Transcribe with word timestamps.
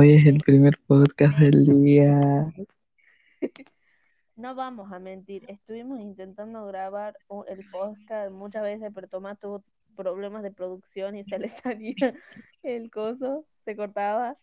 Hoy 0.00 0.14
es 0.14 0.24
el 0.24 0.38
primer 0.38 0.78
podcast 0.86 1.38
del 1.38 1.66
día. 1.66 2.50
No 4.34 4.54
vamos 4.54 4.90
a 4.90 4.98
mentir, 4.98 5.44
estuvimos 5.50 6.00
intentando 6.00 6.64
grabar 6.64 7.14
el 7.46 7.68
podcast 7.70 8.32
muchas 8.32 8.62
veces, 8.62 8.90
pero 8.94 9.06
Tomás 9.08 9.38
tuvo 9.38 9.62
problemas 9.94 10.42
de 10.42 10.52
producción 10.52 11.16
y 11.16 11.24
se 11.24 11.38
le 11.38 11.48
salía 11.62 12.14
el 12.62 12.90
coso, 12.90 13.44
se 13.66 13.76
cortaba. 13.76 14.38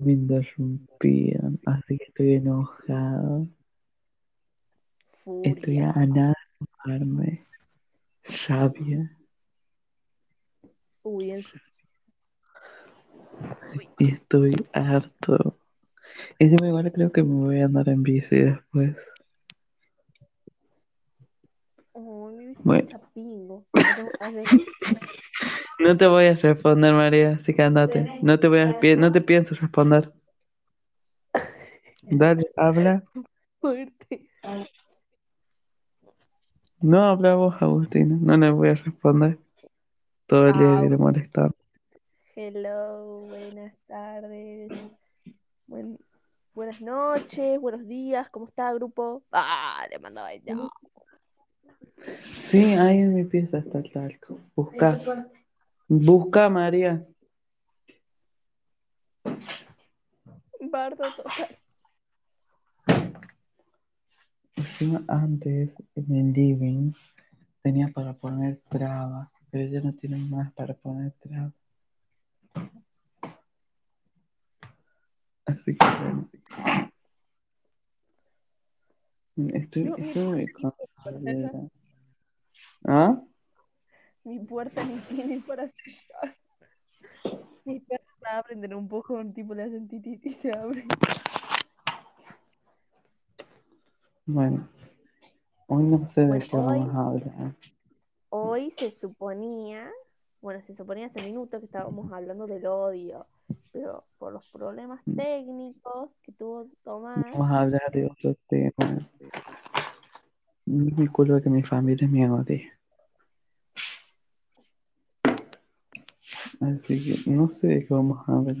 Me 0.00 0.14
interrumpían, 0.14 1.60
así 1.64 1.96
que 1.96 2.04
estoy 2.06 2.32
enojado. 2.34 3.46
Estoy 5.44 5.78
a 5.78 5.92
nada 5.92 6.34
de 6.34 6.96
enojarme. 6.96 7.46
Rabia. 8.48 9.16
Uy, 11.04 11.30
en- 11.30 11.44
Y 13.98 14.12
estoy 14.12 14.54
harto. 14.72 15.58
Encima 16.38 16.68
igual 16.68 16.92
creo 16.92 17.12
que 17.12 17.22
me 17.22 17.34
voy 17.34 17.60
a 17.60 17.66
andar 17.66 17.88
en 17.88 18.02
bici 18.02 18.36
después. 18.36 18.96
uy, 21.92 22.34
mi 22.36 22.46
bici 22.46 22.62
Bueno. 22.64 22.84
está 22.84 22.98
chapingo. 22.98 23.66
No 25.78 25.96
te- 25.96 26.06
voy 26.06 26.26
a 26.26 26.34
responder, 26.34 26.94
María, 26.94 27.38
así 27.40 27.52
que 27.54 27.62
andate. 27.62 28.18
No 28.22 28.40
te 28.40 28.48
voy 28.48 28.60
a 28.60 28.96
no 28.96 29.12
te 29.12 29.20
pienso 29.20 29.54
responder. 29.54 30.10
Dale, 32.02 32.46
habla. 32.56 33.02
fuerte. 33.60 34.26
No 36.80 37.04
habla 37.04 37.34
vos, 37.34 37.54
Agustina. 37.60 38.16
No 38.20 38.36
le 38.36 38.50
voy 38.50 38.68
a 38.70 38.74
responder. 38.74 39.38
Todo 40.26 40.48
el 40.48 40.52
día 40.54 40.80
que 40.80 40.90
le 40.90 40.96
molestaba. 40.96 41.50
Hello, 42.38 43.22
buenas 43.22 43.74
tardes. 43.86 44.70
Buen- 45.66 45.98
buenas 46.52 46.78
noches, 46.82 47.58
buenos 47.58 47.88
días, 47.88 48.28
¿cómo 48.28 48.46
está, 48.46 48.74
grupo? 48.74 49.22
Ah, 49.32 49.86
le 49.88 49.98
mandaba 49.98 50.28
no. 50.44 50.70
Sí, 52.50 52.58
ahí 52.74 52.98
en 52.98 53.14
mi 53.14 53.24
pieza 53.24 53.56
está 53.56 53.78
el 53.78 53.90
talco. 53.90 54.38
Busca. 54.54 55.00
Busca, 55.88 56.50
María. 56.50 57.06
Bardo 60.60 61.04
total. 61.16 61.56
Encima 64.56 65.02
antes, 65.08 65.70
en 65.94 66.16
el 66.16 66.32
living, 66.34 66.92
tenía 67.62 67.88
para 67.88 68.12
poner 68.12 68.60
trabas, 68.68 69.30
pero 69.50 69.70
ya 69.70 69.80
no 69.80 69.94
tiene 69.94 70.18
más 70.18 70.52
para 70.52 70.74
poner 70.74 71.12
trabas. 71.12 71.54
Así 75.46 75.76
que 75.76 75.86
bueno. 75.86 76.28
Estoy, 79.52 79.84
No, 79.84 79.96
mi 79.96 80.08
estoy 80.08 80.24
muy 80.24 80.46
puerta. 80.46 80.72
¿Ah? 82.86 83.20
Mi 84.24 84.38
puerta 84.40 84.84
ni 84.84 84.98
tiene 85.00 85.40
para 85.46 85.70
sellar. 85.70 86.36
Mis 87.64 87.82
perros 87.84 88.06
la 88.22 88.38
abren 88.38 88.60
de 88.62 88.74
un 88.74 88.88
poco, 88.88 89.14
un 89.14 89.34
tipo 89.34 89.54
le 89.54 89.64
hacen 89.64 89.88
y 89.90 90.32
se 90.32 90.52
abre. 90.52 90.86
Bueno. 94.24 94.68
Hoy 95.68 95.84
no 95.84 96.10
sé 96.12 96.22
de 96.22 96.26
Bueno, 96.28 96.44
qué 96.48 96.56
vamos 96.56 96.94
a 96.94 97.06
hablar. 97.06 97.54
Hoy 98.30 98.70
se 98.70 98.90
suponía, 98.92 99.90
bueno, 100.46 100.62
se 100.64 100.76
suponía 100.76 101.06
hace 101.06 101.20
minutos 101.22 101.58
que 101.58 101.66
estábamos 101.66 102.12
hablando 102.12 102.46
del 102.46 102.64
odio, 102.66 103.26
pero 103.72 104.04
por 104.16 104.32
los 104.32 104.46
problemas 104.52 105.00
técnicos 105.16 106.10
que 106.22 106.30
tuvo 106.30 106.68
Tomás, 106.84 107.16
Vamos 107.32 107.50
a 107.50 107.62
hablar 107.62 107.90
de 107.90 108.06
otro 108.06 108.36
tema. 108.46 109.10
No 110.66 110.86
es 110.86 110.96
mi 110.96 111.08
culpa 111.08 111.40
que 111.40 111.50
mi 111.50 111.64
familia 111.64 112.06
me 112.06 112.30
odie. 112.30 112.72
Así 116.60 117.24
que 117.24 117.28
no 117.28 117.48
sé 117.48 117.66
de 117.66 117.84
qué 117.84 117.92
vamos 117.92 118.28
a 118.28 118.32
hablar. 118.36 118.56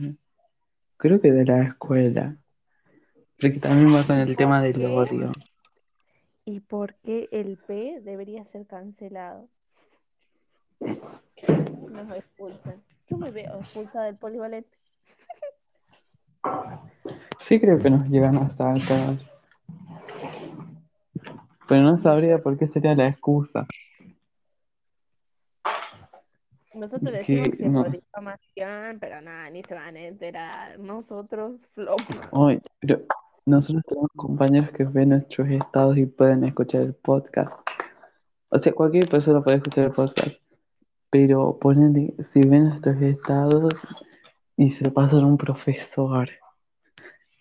Creo 0.96 1.20
que 1.20 1.30
de 1.30 1.44
la 1.44 1.62
escuela. 1.68 2.36
Porque 3.40 3.60
también 3.60 3.94
va 3.94 4.04
con 4.04 4.16
el 4.16 4.34
tema 4.34 4.60
del 4.60 4.84
odio. 4.86 5.30
y 6.44 6.58
por 6.58 6.96
qué 6.96 7.28
el 7.30 7.58
P 7.58 8.00
debería 8.02 8.44
ser 8.46 8.66
cancelado. 8.66 9.48
Nos 11.90 12.16
expulsan. 12.16 12.82
Yo 13.08 13.16
me 13.16 13.30
veo 13.30 13.60
expulsada 13.60 14.06
del 14.06 14.16
polivalente. 14.16 14.76
Sí 17.48 17.60
creo 17.60 17.78
que 17.78 17.90
nos 17.90 18.08
llegan 18.08 18.36
a 18.36 18.50
sacar. 18.50 19.18
Pero 21.68 21.82
no 21.82 21.96
sabría 21.96 22.38
por 22.38 22.58
qué 22.58 22.68
sería 22.68 22.94
la 22.94 23.08
excusa. 23.08 23.66
Nosotros 26.74 27.10
Que 27.10 27.18
decimos 27.18 27.48
que 27.56 27.68
no. 27.68 27.82
por 27.82 27.92
difamación, 27.92 28.98
pero 29.00 29.20
nada, 29.22 29.48
ni 29.50 29.62
se 29.62 29.74
van 29.74 29.96
a 29.96 30.00
enterar. 30.00 30.78
Nosotros, 30.78 31.66
flop. 31.74 32.00
Hoy, 32.32 32.60
pero 32.80 33.00
nosotros 33.46 33.82
tenemos 33.88 34.10
compañeros 34.14 34.70
que 34.72 34.84
ven 34.84 35.08
nuestros 35.10 35.48
estados 35.48 35.96
y 35.96 36.06
pueden 36.06 36.44
escuchar 36.44 36.82
el 36.82 36.94
podcast. 36.94 37.52
O 38.50 38.58
sea, 38.58 38.72
cualquier 38.72 39.08
persona 39.08 39.42
puede 39.42 39.56
escuchar 39.56 39.84
el 39.84 39.92
podcast. 39.92 40.36
Pero 41.18 41.58
ponen, 41.58 42.14
si 42.30 42.40
ven 42.40 42.64
nuestros 42.64 43.00
estados 43.00 43.72
y 44.58 44.72
se 44.72 44.90
pasan 44.90 45.20
a 45.20 45.26
un 45.26 45.38
profesor. 45.38 46.28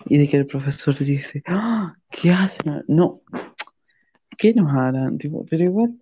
Y 0.06 0.18
de 0.18 0.30
que 0.30 0.38
el 0.38 0.48
profesor 0.48 0.98
dice, 0.98 1.44
¡Ah! 1.46 1.94
¿qué 2.10 2.32
hacen? 2.32 2.86
No, 2.88 3.20
¿qué 4.38 4.54
nos 4.54 4.72
harán? 4.72 5.18
Tipo, 5.18 5.46
pero 5.50 5.66
igual, 5.66 5.94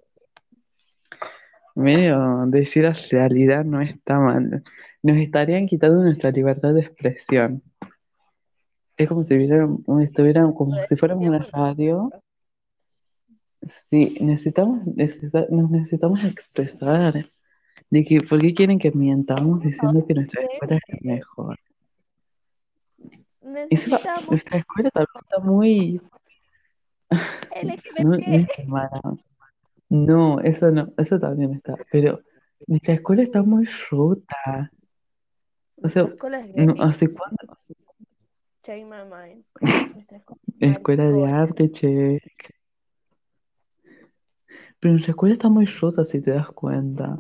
medio 1.73 2.45
decir 2.45 2.83
la 2.83 2.94
realidad 3.09 3.66
no 3.66 3.81
está 3.81 4.19
mal. 4.19 4.63
Nos 5.01 5.17
estarían 5.17 5.66
quitando 5.66 6.03
nuestra 6.03 6.29
libertad 6.29 6.75
de 6.75 6.81
expresión. 6.81 7.63
Es 8.97 9.09
como 9.09 9.23
si 9.23 9.35
vieran, 9.35 9.83
estuvieran, 10.03 10.53
como 10.53 10.75
si 10.88 10.95
fuéramos 10.95 11.28
una 11.28 11.39
radio. 11.51 12.12
Sí, 13.89 14.16
necesitamos, 14.22 14.85
necesita- 14.85 15.47
nos 15.50 15.72
necesitamos 15.72 16.23
expresar. 16.23 17.32
Que, 18.01 18.21
¿por 18.27 18.41
qué 18.41 18.55
quieren 18.55 18.79
que 18.79 18.91
mientamos 18.91 19.61
diciendo 19.61 20.03
que 20.07 20.15
nuestra 20.15 20.41
escuela 20.41 20.79
es 20.87 21.01
mejor? 21.03 21.59
Nuestra 23.41 24.57
escuela 24.57 24.89
también 24.89 25.21
está 25.21 25.39
muy... 25.39 26.01
No, 27.11 28.09
no 28.09 28.15
LGBT. 28.15 28.49
es 28.57 28.67
mala. 28.67 29.01
No, 29.89 30.39
eso 30.39 30.71
no, 30.71 30.91
eso 30.97 31.19
también 31.19 31.53
está. 31.53 31.75
Pero 31.91 32.19
nuestra 32.65 32.95
escuela 32.95 33.21
está 33.21 33.43
muy 33.43 33.67
rota. 33.91 34.71
O 35.83 35.89
sea, 35.89 36.09
no. 36.55 36.83
¿hace 36.83 37.07
cuándo? 37.09 37.57
Change 38.63 38.85
my 38.85 39.03
mind. 39.03 39.45
Escuela 39.61 40.23
es 40.59 40.71
Escuela 40.77 41.11
de 41.11 41.27
arte, 41.27 41.71
che. 41.71 42.19
Pero 44.79 44.93
nuestra 44.93 45.11
escuela 45.11 45.33
está 45.33 45.49
muy 45.49 45.65
rota, 45.65 46.05
si 46.05 46.21
te 46.21 46.31
das 46.31 46.47
cuenta. 46.47 47.17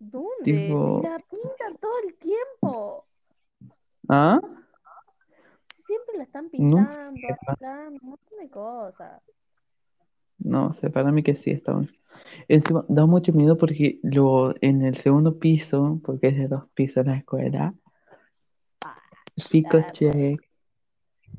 ¿Dónde? 0.00 0.44
Tipo- 0.44 1.00
Si 1.02 1.06
la 1.06 1.18
pintan 1.18 1.76
todo 1.78 1.92
el 2.06 2.14
tiempo. 2.16 3.04
¿Ah? 4.08 4.40
Si 5.76 5.82
siempre 5.82 6.16
la 6.16 6.24
están 6.24 6.44
No 6.46 6.50
pintando, 6.50 7.20
sé. 7.20 7.36
arreglando, 7.46 7.98
un 8.02 8.08
montón 8.10 8.38
de 8.40 8.48
cosas. 8.48 9.22
No 10.38 10.72
sé, 10.80 10.88
para 10.88 11.12
mí 11.12 11.22
que 11.22 11.36
sí 11.36 11.50
está. 11.50 11.78
Encima, 12.48 12.84
da 12.88 13.04
mucho 13.06 13.32
miedo 13.32 13.56
porque 13.58 14.00
lo, 14.02 14.54
en 14.62 14.82
el 14.82 14.96
segundo 14.96 15.38
piso, 15.38 16.00
porque 16.02 16.28
es 16.28 16.36
de 16.38 16.48
dos 16.48 16.64
pisos 16.74 17.04
la 17.06 17.16
escuela, 17.18 17.74
chicos, 19.36 19.84
che, 19.92 20.36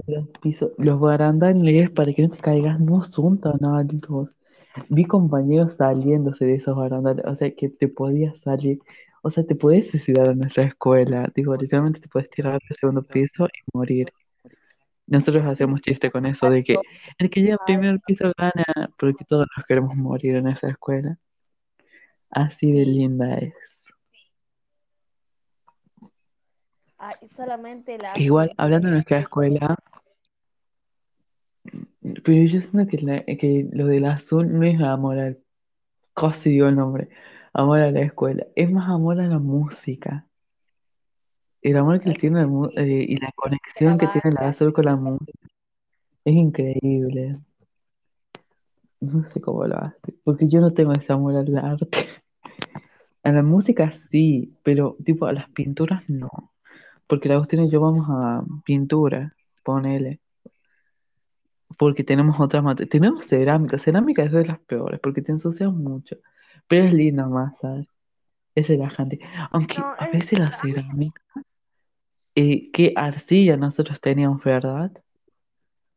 los 0.07 0.27
pisos, 0.39 0.71
los 0.77 0.99
barandales 0.99 1.89
para 1.89 2.13
que 2.13 2.21
no 2.21 2.29
te 2.29 2.37
caigas 2.37 2.79
no 2.79 3.03
son 3.03 3.39
tan 3.39 3.65
altos. 3.65 4.29
Vi 4.89 5.05
compañeros 5.05 5.73
saliéndose 5.77 6.45
de 6.45 6.55
esos 6.55 6.75
barandales, 6.75 7.25
o 7.25 7.35
sea, 7.35 7.51
que 7.55 7.69
te 7.69 7.87
podías 7.87 8.37
salir, 8.41 8.79
o 9.21 9.31
sea, 9.31 9.43
te 9.43 9.55
podés 9.55 9.89
suicidar 9.89 10.27
en 10.27 10.39
nuestra 10.39 10.63
escuela, 10.63 11.29
digo, 11.35 11.55
literalmente 11.55 11.99
te 11.99 12.07
puedes 12.07 12.29
tirar 12.29 12.53
al 12.53 12.77
segundo 12.79 13.03
piso 13.03 13.47
y 13.47 13.77
morir. 13.77 14.11
Nosotros 15.07 15.45
hacemos 15.45 15.81
chiste 15.81 16.09
con 16.09 16.25
eso 16.25 16.49
de 16.49 16.63
que 16.63 16.77
el 17.17 17.29
que 17.29 17.41
llega 17.41 17.55
al 17.55 17.65
primer 17.65 17.97
piso 18.05 18.31
gana, 18.37 18.89
porque 18.97 19.25
todos 19.25 19.47
nos 19.55 19.65
queremos 19.65 19.95
morir 19.95 20.35
en 20.35 20.47
esa 20.47 20.69
escuela. 20.69 21.17
Así 22.29 22.71
de 22.71 22.85
linda 22.85 23.35
es. 23.35 23.53
Solamente 27.35 27.97
la 27.97 28.17
Igual, 28.17 28.53
hablando 28.57 28.87
de 28.87 28.93
nuestra 28.93 29.19
escuela, 29.19 29.75
pero 32.23 32.43
yo 32.43 32.61
siento 32.61 32.87
que, 32.89 32.97
la- 33.01 33.23
que 33.23 33.67
lo 33.71 33.87
del 33.87 34.05
azul 34.05 34.51
no 34.51 34.63
es 34.65 34.79
amor 34.81 35.19
al, 35.19 35.39
casi 36.15 36.49
digo 36.51 36.67
el 36.67 36.75
nombre, 36.75 37.09
amor 37.53 37.79
a 37.79 37.91
la 37.91 38.01
escuela, 38.01 38.45
es 38.55 38.71
más 38.71 38.89
amor 38.89 39.19
a 39.21 39.27
la 39.27 39.39
música. 39.39 40.25
El 41.61 41.77
amor 41.77 41.99
que 42.01 42.13
tiene 42.13 42.39
al 42.39 42.47
mu- 42.47 42.69
eh, 42.75 43.05
y 43.07 43.15
la 43.15 43.19
de 43.19 43.25
la 43.27 43.31
conexión 43.35 43.97
que 43.97 44.07
tiene 44.07 44.33
la 44.35 44.41
banca. 44.41 44.49
Azul 44.49 44.73
con 44.73 44.85
la 44.85 44.95
música 44.95 45.31
es 46.25 46.35
increíble. 46.35 47.37
No 48.99 49.23
sé 49.23 49.41
cómo 49.41 49.65
lo 49.65 49.77
hace, 49.77 50.13
porque 50.23 50.47
yo 50.47 50.59
no 50.61 50.71
tengo 50.73 50.93
ese 50.93 51.11
amor 51.11 51.35
al 51.35 51.57
arte. 51.57 52.07
A 53.23 53.31
la 53.31 53.43
música 53.43 53.93
sí, 54.09 54.55
pero 54.63 54.95
tipo 55.05 55.25
a 55.27 55.33
las 55.33 55.49
pinturas 55.51 56.03
no. 56.07 56.29
Porque 57.07 57.29
la 57.29 57.37
cuestión 57.37 57.63
es 57.65 57.71
yo 57.71 57.81
vamos 57.81 58.07
a 58.09 58.43
pintura, 58.65 59.35
ponele. 59.63 60.19
Porque 61.81 62.03
tenemos 62.03 62.39
otras 62.39 62.63
materias. 62.63 62.89
Tenemos 62.91 63.25
cerámica. 63.27 63.79
Cerámica 63.79 64.23
es 64.23 64.31
de 64.31 64.45
las 64.45 64.59
peores 64.61 64.99
porque 65.01 65.21
te 65.23 65.31
ensucias 65.33 65.71
mucho. 65.73 66.17
Pero 66.67 66.85
es 66.85 66.93
linda 66.93 67.27
más, 67.27 67.53
¿sabes? 67.61 67.87
Es 68.55 68.67
relajante. 68.67 69.19
Aunque 69.51 69.77
No, 69.79 69.95
a 69.97 70.05
es, 70.07 70.11
veces 70.13 70.39
la 70.39 70.51
cerámica, 70.61 71.21
eh, 72.35 72.71
qué 72.73 72.93
arcilla 72.95 73.57
nosotros 73.57 74.01
teníamos, 74.01 74.43
¿verdad? 74.43 74.91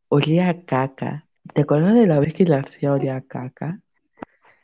Olía 0.09 0.49
a 0.49 0.65
caca. 0.65 1.29
¿Te 1.55 1.61
acuerdas 1.61 1.95
de 1.95 2.07
la 2.07 2.19
vez 2.19 2.33
que 2.33 2.47
la 2.47 2.59
arcilla 2.61 2.95
olía 2.95 3.17
a 3.17 3.21
caca? 3.21 3.81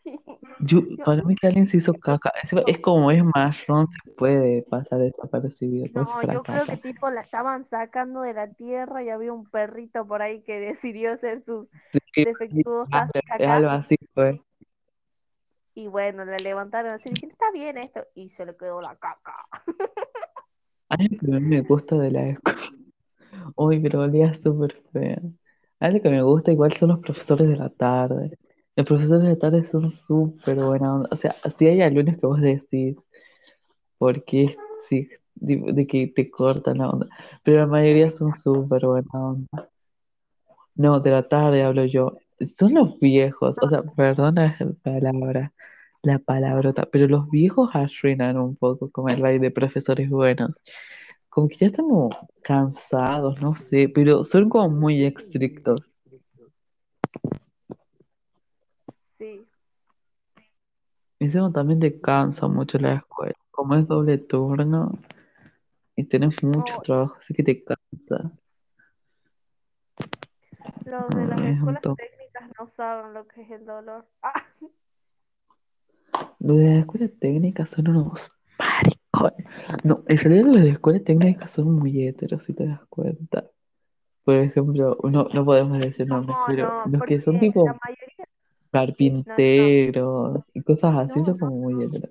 Yo, 0.58 0.82
para 1.02 1.22
mí 1.22 1.34
que 1.36 1.46
alguien 1.46 1.66
se 1.66 1.78
hizo 1.78 1.94
caca. 1.94 2.32
Es 2.66 2.78
como 2.80 3.10
es 3.10 3.22
marrón, 3.24 3.88
se 4.04 4.10
puede 4.12 4.62
pasar 4.62 4.98
desapercibido, 5.00 5.88
no, 5.94 6.22
yo 6.22 6.46
creo 6.46 6.68
que 6.68 6.76
caca. 6.76 6.78
tipo 6.78 7.10
la 7.10 7.20
estaban 7.22 7.64
sacando 7.64 8.22
de 8.22 8.34
la 8.34 8.52
tierra 8.52 9.02
y 9.02 9.10
había 9.10 9.32
un 9.32 9.48
perrito 9.50 10.06
por 10.06 10.22
ahí 10.22 10.42
que 10.42 10.58
decidió 10.60 11.12
hacer 11.12 11.42
sus 11.44 11.68
Sí, 12.14 12.24
defectuosas 12.24 13.10
cacas 13.26 13.40
algo 13.46 13.70
así 13.70 13.96
fue. 14.14 14.40
y 15.74 15.86
bueno, 15.88 16.24
la 16.24 16.38
levantaron 16.38 16.92
así 16.92 17.10
diciendo, 17.10 17.32
está 17.34 17.50
bien 17.52 17.78
esto, 17.78 18.06
y 18.14 18.30
se 18.30 18.44
le 18.44 18.56
quedó 18.56 18.80
la 18.82 18.96
caca. 18.96 19.46
Algo 20.90 21.16
que 21.18 21.26
a 21.36 21.40
mí 21.40 21.46
me 21.48 21.62
gusta 21.62 21.96
de 21.96 22.10
la 22.10 22.28
escuela. 22.28 22.58
Uy, 23.56 23.80
pero 23.80 24.00
olía 24.02 24.34
súper 24.42 24.74
feo. 24.92 25.20
Algo 25.80 26.02
que 26.02 26.10
me 26.10 26.22
gusta 26.22 26.52
igual 26.52 26.74
son 26.76 26.90
los 26.90 27.00
profesores 27.00 27.48
de 27.48 27.56
la 27.56 27.70
tarde. 27.70 28.38
Los 28.76 28.86
profesores 28.86 29.24
de 29.28 29.36
tarde 29.36 29.68
son 29.70 29.92
súper 29.92 30.56
buena 30.56 30.94
onda. 30.94 31.08
O 31.12 31.16
sea, 31.16 31.36
sí 31.58 31.66
hay 31.66 31.82
algunos 31.82 32.16
que 32.18 32.26
vos 32.26 32.40
decís, 32.40 32.96
porque 33.98 34.56
sí, 34.88 35.08
de, 35.34 35.86
que 35.86 36.08
te 36.08 36.30
cortan 36.30 36.78
la 36.78 36.90
onda. 36.90 37.06
Pero 37.44 37.58
la 37.60 37.66
mayoría 37.66 38.10
son 38.18 38.32
súper 38.42 38.86
buena 38.86 39.10
onda. 39.12 39.70
No, 40.74 41.00
de 41.00 41.10
la 41.10 41.28
tarde 41.28 41.62
hablo 41.62 41.84
yo. 41.84 42.16
Son 42.58 42.74
los 42.74 42.98
viejos, 43.00 43.54
o 43.60 43.68
sea, 43.68 43.82
perdona 43.82 44.56
la 44.58 44.72
palabra, 44.82 45.52
la 46.02 46.18
palabrota, 46.18 46.86
pero 46.90 47.06
los 47.06 47.28
viejos 47.30 47.70
arruinan 47.74 48.38
un 48.38 48.56
poco 48.56 48.90
como 48.90 49.10
el 49.10 49.20
baile 49.20 49.40
de 49.40 49.50
profesores 49.50 50.08
buenos. 50.08 50.52
Como 51.28 51.48
que 51.48 51.56
ya 51.56 51.66
estamos 51.68 52.14
cansados, 52.42 53.40
no 53.42 53.56
sé, 53.56 53.90
pero 53.94 54.24
son 54.24 54.48
como 54.50 54.70
muy 54.70 55.04
estrictos. 55.04 55.82
Sí, 59.18 59.46
Encima 61.20 61.52
también 61.52 61.80
te 61.80 62.00
cansa 62.00 62.48
mucho 62.48 62.78
la 62.78 62.94
escuela. 62.94 63.34
Como 63.50 63.74
es 63.74 63.86
doble 63.86 64.16
turno 64.18 64.98
y 65.94 66.04
tenés 66.04 66.42
mucho 66.42 66.74
Oh, 66.78 66.82
trabajo, 66.82 67.16
así 67.20 67.34
que 67.34 67.42
te 67.42 67.62
cansa. 67.62 68.32
los 70.86 71.08
de 71.10 71.26
las 71.26 71.40
es 71.40 71.60
un 71.62 71.76
escuelas 71.76 71.82
técnicas 71.96 72.50
no 72.58 72.66
saben 72.74 73.12
lo 73.14 73.26
que 73.28 73.42
es 73.42 73.50
el 73.50 73.66
dolor. 73.66 74.06
Ah, 74.22 74.44
Los 76.40 76.56
de 76.56 76.64
la 76.64 76.78
escuela 76.80 77.08
técnica 77.20 77.66
son 77.66 77.88
unos 77.88 78.32
maricones. 78.58 79.46
No, 79.84 80.02
en 80.08 80.16
realidad 80.18 80.44
los 80.46 80.56
de 80.56 80.64
la 80.64 80.72
escuela 80.72 81.00
técnica 81.00 81.48
son 81.48 81.74
muy 81.74 82.06
heteros, 82.06 82.42
si 82.46 82.54
te 82.54 82.66
das 82.66 82.80
cuenta. 82.88 83.44
Por 84.24 84.36
ejemplo, 84.36 84.98
no, 85.04 85.28
no 85.34 85.44
podemos 85.44 85.78
decir 85.78 86.06
nombres, 86.06 86.36
no, 86.38 86.44
pero 86.46 86.68
no, 86.86 86.92
los 86.92 87.02
que 87.02 87.20
son 87.20 87.34
porque 87.34 87.34
la 87.34 87.40
tipo 87.40 87.64
mayoría, 87.66 88.26
no, 89.24 89.44
carpinteros 89.52 90.42
y 90.54 90.62
cosas 90.62 90.96
así 90.96 91.24
son 91.24 91.38
como 91.38 91.56
muy 91.56 91.82
heteros. 91.82 92.10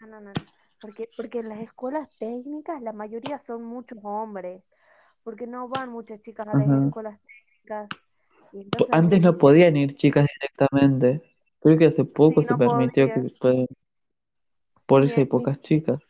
no, 0.00 0.06
no, 0.06 0.20
no. 0.20 0.38
Porque, 0.80 1.10
porque 1.16 1.40
en 1.40 1.48
las 1.48 1.60
escuelas 1.60 2.08
técnicas 2.18 2.80
la 2.82 2.92
mayoría 2.92 3.38
son 3.38 3.64
muchos 3.64 3.98
hombres, 4.02 4.62
porque 5.24 5.46
no 5.46 5.68
van 5.68 5.90
muchas 5.90 6.22
chicas 6.22 6.48
a 6.48 6.56
las 6.56 6.70
Ajá. 6.70 6.74
escuelas 6.74 7.18
técnicas, 7.22 7.90
y 8.52 8.62
Po- 8.76 8.88
entonces 8.88 8.92
Antes 8.92 9.20
no 9.20 9.36
podían 9.38 9.76
ir 9.76 9.96
chicas 9.96 10.26
directamente. 10.40 11.22
Creo 11.60 11.78
que 11.78 11.86
hace 11.86 12.04
poco 12.04 12.42
sí, 12.42 12.44
se 12.44 12.54
permitió 12.54 13.12
que 13.12 13.20
pueden, 13.40 13.66
por 14.86 15.04
eso 15.04 15.20
hay 15.20 15.26
pocas 15.26 15.60
chicas. 15.62 16.00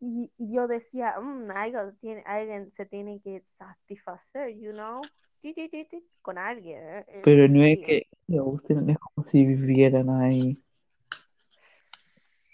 y, 0.00 0.32
y 0.38 0.54
yo 0.54 0.66
decía, 0.68 1.18
"Mm, 1.20 1.50
algo 1.52 1.92
tiene, 2.00 2.22
alguien 2.26 2.72
se 2.72 2.86
tiene 2.86 3.20
que 3.22 3.44
satisfacer, 3.58 4.50
you 4.58 4.72
know, 4.72 5.10
Ti, 5.42 5.52
ti, 5.54 5.68
ti, 5.68 6.04
con 6.22 6.38
alguien, 6.38 6.78
¿eh? 6.78 7.04
Eh, 7.08 7.20
Pero 7.24 7.48
no 7.48 7.64
es 7.64 7.78
que 7.80 8.06
le 8.28 8.38
gusten, 8.38 8.88
es 8.88 8.96
como 8.96 9.28
si 9.28 9.44
vivieran 9.44 10.08
ahí. 10.08 10.56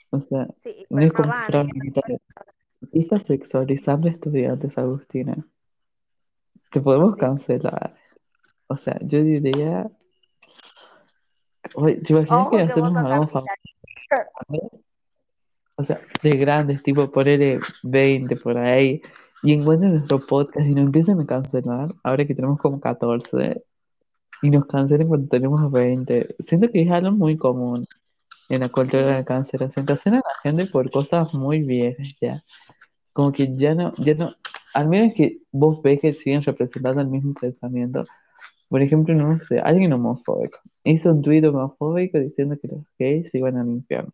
O 0.09 0.21
sea, 0.21 0.49
sí, 0.65 0.87
no 0.89 1.03
es 1.03 1.13
no 1.13 1.15
como 1.15 1.33
si 1.35 1.73
militares. 1.75 2.21
¿Qué 2.91 3.01
estás 3.01 3.23
sexualizando 3.27 4.09
estudiantes, 4.09 4.77
Agustina? 4.79 5.37
Te 6.71 6.81
podemos 6.81 7.15
cancelar. 7.17 7.95
O 8.69 8.79
sea, 8.79 8.99
yo 9.03 9.23
diría. 9.23 9.91
Oye, 11.75 11.97
¿te 11.97 12.15
imaginas 12.15 12.49
que 12.49 12.57
Ojo 12.57 12.95
capital. 12.95 13.29
famosos? 14.47 14.81
O 15.77 15.85
sea, 15.85 16.01
de 16.23 16.31
grandes, 16.31 16.83
tipo 16.83 17.11
ponerle 17.11 17.61
20 17.83 18.35
por 18.37 18.57
ahí, 18.57 19.03
y 19.43 19.53
encuentren 19.53 19.95
nuestro 19.95 20.25
podcast 20.27 20.67
y 20.67 20.75
nos 20.75 20.87
empiecen 20.87 21.21
a 21.21 21.27
cancelar, 21.27 21.95
ahora 22.03 22.27
que 22.27 22.35
tenemos 22.35 22.59
como 22.59 22.81
14, 22.81 23.63
y 24.43 24.51
nos 24.51 24.67
cancelen 24.67 25.09
cuando 25.09 25.29
tenemos 25.29 25.71
20. 25.71 26.37
Siento 26.47 26.69
que 26.71 26.83
es 26.83 26.91
algo 26.91 27.13
muy 27.13 27.37
común 27.37 27.87
en 28.49 28.61
la 28.61 28.69
cultura 28.69 29.07
de 29.07 29.13
la 29.13 29.25
cancelación. 29.25 29.87
Cancelan 29.87 30.21
a 30.21 30.29
la 30.29 30.51
gente 30.51 30.67
por 30.67 30.91
cosas 30.91 31.33
muy 31.35 31.63
viejas 31.63 32.09
ya. 32.21 32.45
Como 33.13 33.33
que 33.33 33.57
ya 33.57 33.75
no, 33.75 33.95
ya 33.99 34.15
no, 34.15 34.35
al 34.75 34.89
menos 34.89 35.15
que 35.15 35.39
vos 35.51 35.83
ves 35.83 36.01
que 36.01 36.15
siguen 36.15 36.43
representando 36.43 37.01
el 37.01 37.09
mismo 37.09 37.35
pensamiento. 37.35 38.05
Por 38.69 38.83
ejemplo, 38.83 39.15
no 39.15 39.39
sé, 39.45 39.61
alguien 39.61 39.93
homofóbico. 39.93 40.59
Hizo 40.85 41.11
un 41.11 41.23
tuit 41.23 41.45
homofóbico 41.45 42.19
diciendo 42.19 42.57
que 42.61 42.69
los 42.69 42.85
gays 42.99 43.31
se 43.31 43.39
iban 43.39 43.57
al 43.57 43.69
infierno. 43.69 44.13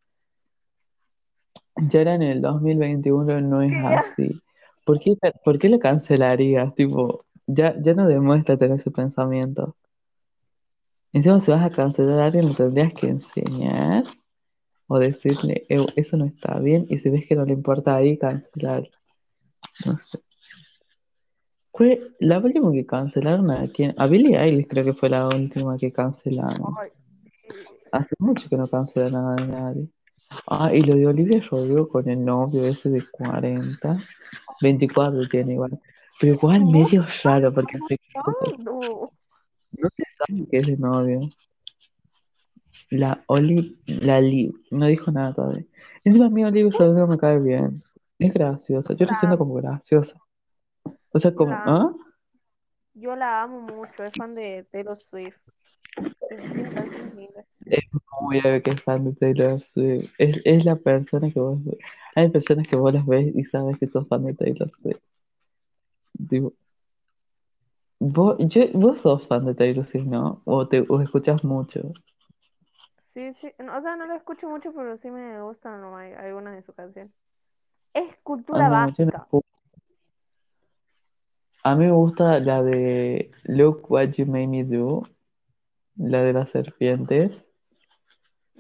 Ya 1.90 2.00
era 2.02 2.14
en 2.14 2.22
el 2.22 2.40
2021, 2.40 3.40
no 3.40 3.62
es 3.62 3.72
así. 3.84 4.40
¿Por 4.84 5.00
qué, 5.00 5.16
por 5.44 5.58
qué 5.58 5.68
lo 5.68 5.78
cancelarías? 5.78 6.74
Tipo, 6.74 7.24
ya, 7.46 7.74
ya 7.80 7.94
no 7.94 8.06
demuestra 8.06 8.56
tener 8.56 8.80
ese 8.80 8.90
pensamiento. 8.90 9.76
Encima, 11.12 11.40
si 11.40 11.50
vas 11.50 11.64
a 11.64 11.70
cancelar 11.70 12.20
a 12.20 12.26
alguien, 12.26 12.48
lo 12.48 12.54
tendrías 12.54 12.92
que 12.94 13.08
enseñar 13.08 14.04
o 14.88 14.98
decirle, 14.98 15.64
"Ew, 15.68 15.86
eso 15.96 16.16
no 16.16 16.24
está 16.26 16.58
bien, 16.58 16.86
y 16.88 16.98
si 16.98 17.08
ves 17.08 17.26
que 17.26 17.36
no 17.36 17.44
le 17.44 17.52
importa 17.52 17.94
ahí, 17.94 18.18
cancelar. 18.18 18.88
No 19.86 19.98
sé. 20.10 20.18
La 22.20 22.38
última 22.38 22.72
que 22.72 22.86
cancelaron 22.86 23.50
a 23.50 23.66
quién? 23.68 23.94
A 23.98 24.06
Billie 24.06 24.38
Eilish 24.38 24.68
creo 24.68 24.84
que 24.84 24.94
fue 24.94 25.08
la 25.08 25.26
última 25.26 25.76
que 25.76 25.92
cancelaron. 25.92 26.74
ay. 26.80 26.90
Hace 27.90 28.14
mucho 28.18 28.48
que 28.48 28.56
no 28.56 28.68
cancelan 28.68 29.14
a 29.14 29.36
nadie. 29.36 29.88
Ah, 30.46 30.74
y 30.74 30.82
lo 30.82 30.96
de 30.96 31.06
Olivia 31.06 31.40
Rodrigo 31.48 31.88
con 31.88 32.08
el 32.08 32.24
novio 32.24 32.66
ese 32.66 32.90
de 32.90 33.04
40. 33.08 33.98
24 34.60 35.28
tiene 35.28 35.54
igual. 35.54 35.80
Pero 36.20 36.34
igual 36.34 36.64
medio 36.64 37.04
raro 37.22 37.52
porque 37.52 37.78
¿cuándo? 38.12 39.10
no 39.72 39.88
se 39.96 40.04
sabe 40.16 40.48
que 40.50 40.58
es 40.58 40.66
de 40.66 40.76
novio. 40.76 41.20
La 42.90 43.24
Oli, 43.26 43.78
la 43.86 44.20
Li, 44.20 44.52
no 44.70 44.86
dijo 44.86 45.10
nada 45.10 45.34
todavía. 45.34 45.64
Encima 46.04 46.26
a 46.26 46.30
mí 46.30 46.44
Olivia 46.44 46.70
Rodrigo 46.78 47.06
me 47.06 47.18
cae 47.18 47.40
bien. 47.40 47.82
Es 48.18 48.32
graciosa. 48.32 48.94
Yo 48.94 49.06
la 49.06 49.18
siento 49.18 49.38
como 49.38 49.54
graciosa. 49.54 50.14
O 51.10 51.18
sea, 51.18 51.34
como, 51.34 51.52
¿ah? 51.52 51.92
yo 52.94 53.16
la 53.16 53.42
amo 53.42 53.60
mucho, 53.60 54.04
es 54.04 54.12
fan 54.16 54.34
de 54.34 54.66
Taylor 54.70 54.96
Swift, 54.96 55.36
Es 57.66 57.84
muy 58.20 58.38
obvio 58.40 58.62
que 58.62 58.70
es 58.72 58.82
fan 58.82 59.04
de 59.04 59.12
Taylor 59.14 59.60
Swift. 59.72 60.10
Es, 60.18 60.40
es 60.44 60.64
la 60.64 60.76
persona 60.76 61.30
que 61.32 61.40
vos. 61.40 61.58
Hay 62.14 62.28
personas 62.30 62.68
que 62.68 62.76
vos 62.76 62.92
las 62.92 63.06
ves 63.06 63.34
y 63.34 63.44
sabes 63.44 63.78
que 63.78 63.88
sos 63.88 64.06
fan 64.08 64.24
de 64.24 64.34
Taylor 64.34 64.70
Swift. 64.80 65.00
Tipo, 66.28 66.52
vos, 67.98 68.36
yo, 68.38 68.62
vos 68.74 68.98
sos 69.02 69.26
fan 69.26 69.44
de 69.46 69.54
Taylor 69.54 69.84
Swift, 69.84 70.06
¿no? 70.06 70.42
O 70.44 70.68
te 70.68 70.84
o 70.88 71.00
escuchas 71.00 71.42
mucho. 71.44 71.92
Sí, 73.14 73.32
sí, 73.40 73.52
no, 73.58 73.78
o 73.78 73.80
sea, 73.80 73.96
no 73.96 74.06
la 74.06 74.16
escucho 74.16 74.48
mucho, 74.48 74.72
pero 74.74 74.96
sí 74.96 75.10
me 75.10 75.40
gustan 75.42 75.80
¿no? 75.80 75.96
hay- 75.96 76.12
algunas 76.12 76.54
de 76.56 76.62
sus 76.62 76.74
canciones. 76.74 77.12
Es 77.94 78.04
Ah, 78.06 78.18
cultura 78.22 78.68
no, 78.68 78.88
yo 78.96 79.04
no 79.06 79.10
básica. 79.10 79.18
escucho. 79.18 79.46
A 81.64 81.74
mí 81.74 81.86
me 81.86 81.92
gusta 81.92 82.38
la 82.40 82.62
de 82.62 83.30
Look 83.44 83.90
What 83.90 84.10
You 84.12 84.26
Made 84.26 84.48
Me 84.48 84.64
Do, 84.64 85.08
la 85.96 86.22
de 86.22 86.32
las 86.32 86.50
serpientes, 86.50 87.30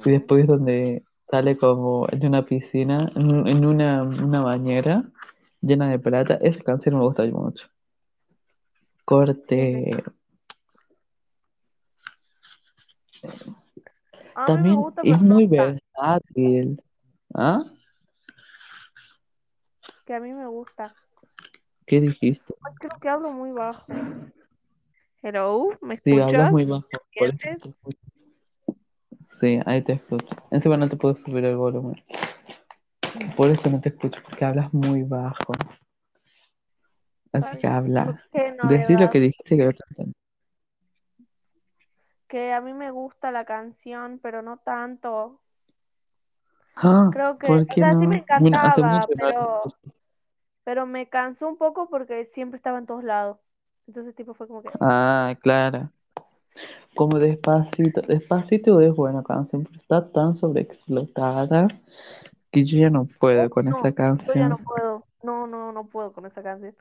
y 0.04 0.10
después 0.10 0.46
donde 0.46 1.02
sale 1.30 1.56
como 1.56 2.06
en 2.10 2.26
una 2.26 2.44
piscina, 2.44 3.10
en, 3.14 3.30
un- 3.34 3.48
en 3.48 3.64
una, 3.64 4.02
una 4.02 4.40
bañera, 4.42 5.04
llena 5.60 5.88
de 5.90 5.98
plata. 5.98 6.34
Esa 6.42 6.62
canción 6.62 6.96
me 6.96 7.04
gusta 7.04 7.24
mucho. 7.26 7.66
Corte. 9.04 10.02
A 14.34 14.46
También 14.46 14.76
gusta, 14.76 15.02
es 15.02 15.20
muy 15.20 15.46
versátil. 15.46 16.82
¿Ah? 17.34 17.64
Que 20.04 20.14
a 20.14 20.20
mí 20.20 20.32
me 20.32 20.46
gusta. 20.46 20.94
¿Qué 21.86 22.00
dijiste? 22.00 22.54
Creo 22.78 22.98
que 23.00 23.08
hablo 23.08 23.30
muy 23.30 23.52
bajo. 23.52 23.86
Hello, 25.26 25.70
¿me 25.80 25.94
Sí, 26.04 26.20
hablas 26.20 26.50
escuchas? 26.50 26.52
muy 26.52 26.66
bajo. 26.66 26.86
Por 27.16 27.28
eso 27.28 27.38
¿Sientes? 27.38 27.62
te 27.62 27.68
escucho. 27.70 27.98
Sí, 29.40 29.58
ahí 29.64 29.80
te 29.82 29.94
escucho. 29.94 30.36
Encima 30.50 30.76
no 30.76 30.86
te 30.86 30.98
puedo 30.98 31.16
subir 31.16 31.46
el 31.46 31.56
volumen. 31.56 32.04
Por 33.34 33.48
eso 33.48 33.70
no 33.70 33.80
te 33.80 33.88
escucho, 33.88 34.20
porque 34.22 34.44
hablas 34.44 34.70
muy 34.74 35.02
bajo. 35.02 35.54
Así 37.32 37.56
que 37.56 37.66
Ay, 37.66 37.72
habla. 37.72 38.22
qué 38.32 38.54
Decí 38.68 38.92
lo 38.96 39.08
que 39.08 39.20
dijiste 39.20 39.56
que 39.56 39.64
yo 39.64 39.72
te 39.72 39.82
entendí. 39.88 40.12
Que 42.28 42.52
a 42.52 42.60
mí 42.60 42.74
me 42.74 42.90
gusta 42.90 43.30
la 43.30 43.46
canción, 43.46 44.18
pero 44.22 44.42
no 44.42 44.58
tanto. 44.58 45.40
Ah, 46.76 47.08
Creo 47.12 47.38
que, 47.38 47.46
¿por 47.46 47.62
o 47.62 47.74
qué 47.74 47.80
sea, 47.80 47.92
sí 47.98 48.06
me 48.06 48.16
no? 48.16 48.24
Bueno, 48.40 48.58
hace 48.58 48.82
encantaba, 48.82 49.00
mucho 49.00 49.08
no 49.16 49.24
la 49.24 49.30
pero, 49.30 49.62
escucho. 49.62 49.76
pero 50.64 50.86
me 50.86 51.08
cansó 51.08 51.48
un 51.48 51.56
poco 51.56 51.88
porque 51.88 52.26
siempre 52.34 52.56
estaba 52.58 52.78
en 52.78 52.86
todos 52.86 53.04
lados. 53.04 53.38
Entonces, 53.86 54.14
tipo, 54.14 54.34
fue 54.34 54.46
como 54.48 54.62
que, 54.62 54.70
Ah, 54.80 55.36
claro. 55.42 55.90
Como 56.94 57.18
Despacito. 57.18 58.00
Despacito 58.02 58.80
es 58.80 58.94
buena 58.94 59.22
canción, 59.22 59.64
pero 59.64 59.76
está 59.80 60.08
tan 60.12 60.34
sobreexplotada 60.34 61.68
que 62.52 62.64
yo 62.64 62.78
ya 62.78 62.90
no 62.90 63.06
puedo 63.18 63.50
con 63.50 63.66
esa 63.66 63.76
no, 63.76 63.82
yo 63.82 63.90
ya 63.90 63.94
canción. 63.94 64.48
no 64.50 64.58
puedo. 64.58 65.04
No, 65.22 65.46
no, 65.46 65.72
no 65.72 65.84
puedo 65.86 66.12
con 66.12 66.26
esa 66.26 66.42
canción. 66.42 66.74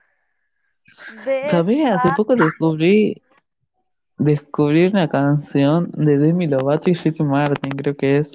¿Sabés? 1.49 1.85
Hace 1.85 2.09
Despa. 2.09 2.15
poco 2.15 2.35
descubrí, 2.35 3.21
descubrí 4.17 4.85
una 4.85 5.09
canción 5.09 5.89
de 5.93 6.17
Demi 6.17 6.47
Lovato 6.47 6.89
y 6.89 6.93
Ricky 6.93 7.23
Martin, 7.23 7.71
creo 7.71 7.95
que 7.95 8.19
es 8.19 8.31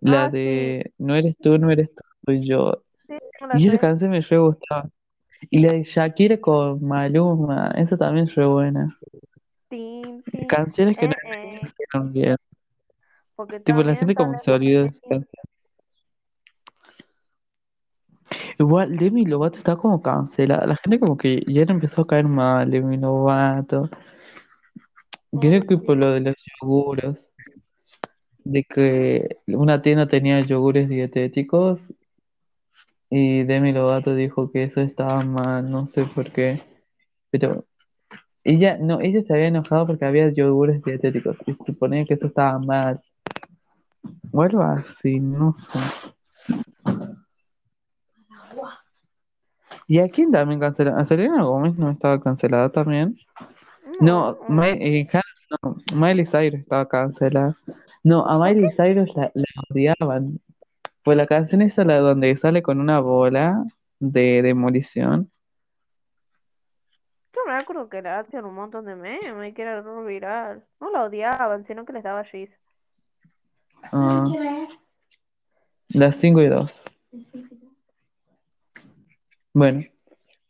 la 0.00 0.24
Ah, 0.24 0.30
sí, 0.30 0.38
de 0.38 0.92
No 0.98 1.14
eres 1.14 1.36
tú, 1.38 1.58
no 1.58 1.70
eres 1.70 1.94
tú, 1.94 2.02
soy 2.24 2.46
yo. 2.48 2.82
sí, 3.06 3.14
Y 3.58 3.68
esa 3.68 3.78
canción 3.78 4.10
me 4.10 4.20
re 4.20 4.38
gustaba. 4.38 4.88
Y 5.50 5.60
la 5.60 5.72
de 5.72 5.84
Shakira 5.84 6.38
con 6.40 6.84
Maluma, 6.84 7.72
esa 7.76 7.96
también 7.96 8.28
re 8.28 8.46
buena. 8.46 8.98
Tin, 9.68 10.22
Canciones 10.48 10.96
que 10.96 11.06
no 11.08 11.12
eh, 11.12 11.16
eh. 11.24 11.44
envejecieron 11.56 12.12
bien. 12.12 12.36
Porque 13.36 13.60
Tipo, 13.60 13.82
la 13.82 13.96
gente 13.96 14.14
como 14.14 14.38
se 14.38 14.50
olvidó 14.50 14.82
de 14.82 14.88
esa 14.88 15.00
Tin. 15.00 15.10
canción. 15.10 15.44
Igual, 18.58 18.96
Demi 18.96 19.24
Lovato 19.26 19.58
está 19.58 19.76
como 19.76 20.02
cancelada. 20.02 20.66
La 20.66 20.76
gente 20.76 20.98
como 21.00 21.16
que 21.16 21.42
ya 21.46 21.62
empezó 21.62 22.02
a 22.02 22.06
caer 22.06 22.26
mal, 22.26 22.70
Demi 22.70 22.96
Lovato. 22.96 23.90
Creo 25.40 25.66
que 25.66 25.76
por 25.78 25.96
lo 25.96 26.12
de 26.12 26.20
los 26.20 26.34
yogures, 26.62 27.32
de 28.44 28.64
que 28.64 29.38
una 29.48 29.82
tienda 29.82 30.06
tenía 30.06 30.40
yogures 30.40 30.88
dietéticos 30.88 31.80
y 33.16 33.44
Demi 33.44 33.72
Lovato 33.72 34.12
dijo 34.16 34.50
que 34.50 34.64
eso 34.64 34.80
estaba 34.80 35.22
mal, 35.24 35.70
no 35.70 35.86
sé 35.86 36.04
por 36.04 36.32
qué. 36.32 36.60
Pero 37.30 37.64
ella, 38.42 38.76
no, 38.76 39.00
ella 39.00 39.22
se 39.22 39.32
había 39.32 39.46
enojado 39.46 39.86
porque 39.86 40.04
había 40.04 40.30
yogures 40.30 40.82
dietéticos 40.82 41.36
y 41.46 41.54
suponía 41.64 42.04
que 42.06 42.14
eso 42.14 42.26
estaba 42.26 42.58
mal. 42.58 43.00
O 44.32 44.42
algo 44.42 44.62
así, 44.62 45.20
no 45.20 45.54
sé. 45.54 45.78
¿Y 49.86 50.00
a 50.00 50.08
quién 50.08 50.32
también 50.32 50.58
cancelaron? 50.58 50.98
¿A 50.98 51.04
Selena 51.04 51.44
Gómez 51.44 51.76
no 51.78 51.92
estaba 51.92 52.20
cancelada 52.20 52.70
también? 52.70 53.16
No, 54.00 54.36
No, 54.48 54.64
eh, 54.64 55.08
no, 55.62 55.76
Miley 55.94 56.26
Cyrus 56.26 56.62
estaba 56.62 56.88
cancelada. 56.88 57.56
No, 58.02 58.26
a. 58.26 58.44
Miley 58.44 58.72
Cyrus 58.76 59.14
la, 59.14 59.30
la 59.34 59.44
odiaban. 59.70 60.40
Pues 61.04 61.18
la 61.18 61.26
canción 61.26 61.60
esa 61.60 61.84
la 61.84 61.98
donde 61.98 62.34
sale 62.36 62.62
con 62.62 62.80
una 62.80 62.98
bola 62.98 63.62
de 64.00 64.40
demolición. 64.40 65.30
Yo 67.34 67.40
me 67.46 67.52
acuerdo 67.52 67.90
que 67.90 68.00
le 68.00 68.08
hacían 68.08 68.46
un 68.46 68.54
montón 68.54 68.86
de 68.86 68.96
memes 68.96 69.50
y 69.50 69.52
que 69.52 69.62
era 69.62 69.82
re 69.82 70.06
viral. 70.06 70.64
No 70.80 70.90
la 70.90 71.04
odiaban, 71.04 71.64
sino 71.64 71.84
que 71.84 71.92
les 71.92 72.02
daba 72.02 72.22
risa. 72.22 72.56
Ah, 73.92 74.24
las 75.88 76.16
5 76.16 76.40
y 76.40 76.48
2. 76.48 76.84
Bueno, 79.52 79.84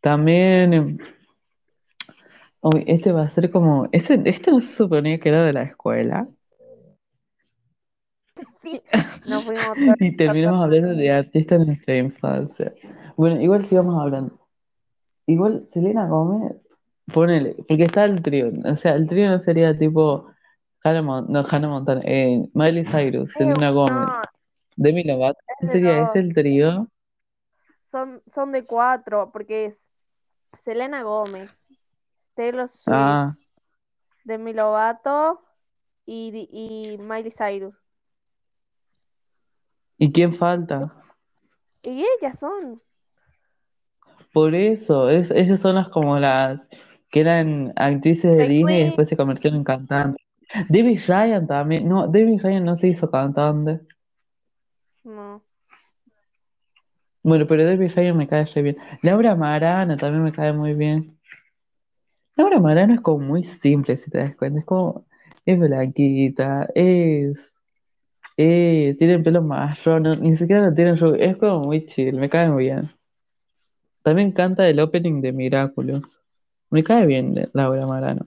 también. 0.00 0.72
eh, 0.72 0.96
uy, 2.60 2.84
este 2.86 3.10
va 3.10 3.24
a 3.24 3.30
ser 3.30 3.50
como. 3.50 3.88
Este, 3.90 4.20
este 4.24 4.52
no 4.52 4.60
se 4.60 4.72
suponía 4.76 5.18
que 5.18 5.30
era 5.30 5.42
de 5.42 5.52
la 5.52 5.64
escuela. 5.64 6.28
Sí, 8.62 8.82
nos 9.26 9.44
fuimos 9.44 9.76
Y 10.00 10.16
terminamos 10.16 10.62
hablando 10.64 10.94
de 10.94 11.10
artistas 11.10 11.60
de 11.60 11.66
nuestra 11.66 11.96
infancia. 11.96 12.72
Bueno, 13.16 13.40
igual 13.40 13.68
sigamos 13.68 14.00
hablando. 14.00 14.38
Igual 15.26 15.68
Selena 15.72 16.08
Gómez, 16.08 16.56
ponele, 17.12 17.56
porque 17.68 17.84
está 17.84 18.04
el 18.04 18.22
trío. 18.22 18.50
O 18.64 18.76
sea, 18.76 18.94
el 18.94 19.06
trío 19.08 19.30
no 19.30 19.40
sería 19.40 19.76
tipo 19.78 20.26
Hannah 20.82 21.02
Mon- 21.02 21.26
no, 21.32 21.44
Hannah 21.48 21.68
Montana, 21.68 22.02
eh, 22.04 22.48
Miley 22.54 22.84
Cyrus, 22.84 23.30
Selena 23.32 23.70
Gómez, 23.70 24.06
no, 24.06 24.22
Demi 24.76 25.04
Lovato. 25.04 25.38
¿No 25.62 25.68
sería 25.70 26.02
ese 26.02 26.20
el 26.20 26.34
trío? 26.34 26.88
Son, 27.90 28.22
son 28.26 28.52
de 28.52 28.64
cuatro, 28.66 29.30
porque 29.32 29.66
es 29.66 29.90
Selena 30.54 31.02
Gómez, 31.02 31.64
Taylor 32.34 32.68
Swift, 32.68 32.92
Ah, 32.92 33.34
Demi 34.24 34.52
Lovato 34.52 35.40
y, 36.06 36.48
y 36.52 36.98
Miley 36.98 37.30
Cyrus. 37.32 37.83
¿Y 39.98 40.12
quién 40.12 40.34
falta? 40.34 40.92
Y 41.82 42.04
ellas 42.18 42.38
son. 42.38 42.80
Por 44.32 44.54
eso, 44.54 45.10
es, 45.10 45.30
esas 45.30 45.60
son 45.60 45.76
las 45.76 45.88
como 45.88 46.18
las 46.18 46.60
que 47.10 47.20
eran 47.20 47.72
actrices 47.76 48.36
de 48.36 48.48
Disney 48.48 48.80
y 48.80 48.84
después 48.84 49.08
se 49.08 49.16
convirtieron 49.16 49.60
en 49.60 49.64
cantantes. 49.64 50.26
Debbie 50.68 51.00
Ryan 51.06 51.46
también, 51.46 51.88
no, 51.88 52.08
Debbie 52.08 52.38
Ryan 52.38 52.64
no 52.64 52.76
se 52.78 52.88
hizo 52.88 53.10
cantante. 53.10 53.80
No. 55.04 55.42
Bueno, 57.22 57.46
pero 57.46 57.64
Debbie 57.64 57.88
Ryan 57.88 58.16
me 58.16 58.28
cae 58.28 58.44
re 58.46 58.62
bien. 58.62 58.76
Laura 59.02 59.34
Marano 59.34 59.96
también 59.96 60.24
me 60.24 60.32
cae 60.32 60.52
muy 60.52 60.74
bien. 60.74 61.18
Laura 62.36 62.58
Marano 62.58 62.94
es 62.94 63.00
como 63.00 63.24
muy 63.24 63.44
simple, 63.62 63.96
si 63.96 64.10
te 64.10 64.18
das 64.18 64.36
cuenta. 64.36 64.58
Es 64.58 64.66
como, 64.66 65.06
es 65.46 65.58
blanquita, 65.58 66.68
es, 66.74 67.36
eh, 68.36 68.94
tiene 68.98 69.14
el 69.14 69.22
pelo 69.22 69.42
marrón, 69.42 70.02
no- 70.04 70.14
ni 70.16 70.36
siquiera 70.36 70.68
lo 70.68 70.74
tiene 70.74 70.96
rubio. 70.96 71.16
Es 71.22 71.36
como 71.36 71.60
muy 71.64 71.86
chill, 71.86 72.14
me 72.16 72.28
cae 72.28 72.48
muy 72.48 72.64
bien. 72.64 72.90
También 74.02 74.32
canta 74.32 74.68
el 74.68 74.80
opening 74.80 75.20
de 75.22 75.32
Miraculous. 75.32 76.04
Me 76.70 76.82
cae 76.82 77.06
bien 77.06 77.34
de- 77.34 77.48
Laura 77.52 77.86
Marano. 77.86 78.26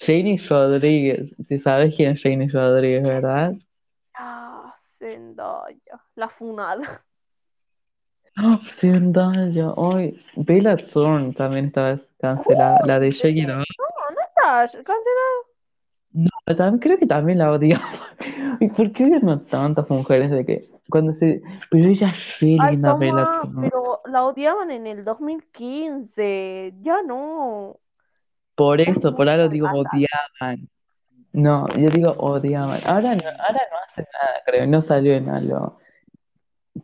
Janie 0.00 0.40
Rodríguez, 0.48 1.34
si 1.48 1.58
sabes 1.60 1.94
quién 1.94 2.12
es 2.12 2.22
Janie 2.22 2.48
Rodríguez, 2.48 3.02
¿verdad? 3.02 3.54
Ah, 4.14 4.74
Zendaya. 4.98 6.00
La 6.14 6.28
funada. 6.28 7.02
Oh, 8.38 8.60
Zendaya, 8.78 9.70
hoy 9.76 10.22
Bella 10.36 10.76
Thorne 10.76 11.32
también 11.32 11.66
estaba 11.66 11.98
cancelada. 12.20 12.80
La 12.84 13.00
de 13.00 13.08
Off. 13.08 13.24
No, 13.24 13.64
no 14.10 14.20
estás 14.28 14.72
cancelado. 14.72 15.55
No, 16.16 16.30
también, 16.56 16.78
creo 16.78 16.98
que 16.98 17.06
también 17.06 17.38
la 17.38 17.52
odiaba. 17.52 17.84
¿Y 18.60 18.68
por 18.68 18.90
qué 18.92 19.04
odian 19.04 19.46
tantas 19.46 19.88
mujeres 19.90 20.30
de 20.30 20.46
que 20.46 20.70
cuando 20.88 21.12
se... 21.14 21.42
Pero 21.70 21.88
ella 21.88 22.08
es 22.08 22.40
re 22.40 22.56
Ay, 22.58 22.72
linda, 22.72 22.94
Bella 22.94 23.40
toma, 23.42 23.62
pero 23.62 24.00
la 24.06 24.24
odiaban 24.24 24.70
en 24.70 24.86
el 24.86 25.04
2015. 25.04 26.72
Ya 26.80 27.02
no. 27.02 27.76
Por 28.54 28.80
Es 28.80 28.96
eso, 28.96 29.14
por 29.14 29.28
algo 29.28 29.50
digo 29.50 29.68
odiaban. 29.68 30.68
No, 31.34 31.68
yo 31.76 31.90
digo 31.90 32.12
odiaban. 32.12 32.80
Ahora 32.86 33.14
no, 33.14 33.28
ahora 33.28 33.60
no 33.70 33.76
hace 33.86 34.08
nada, 34.10 34.42
creo. 34.46 34.66
No 34.66 34.80
salió 34.80 35.12
en 35.12 35.28
algo 35.28 35.78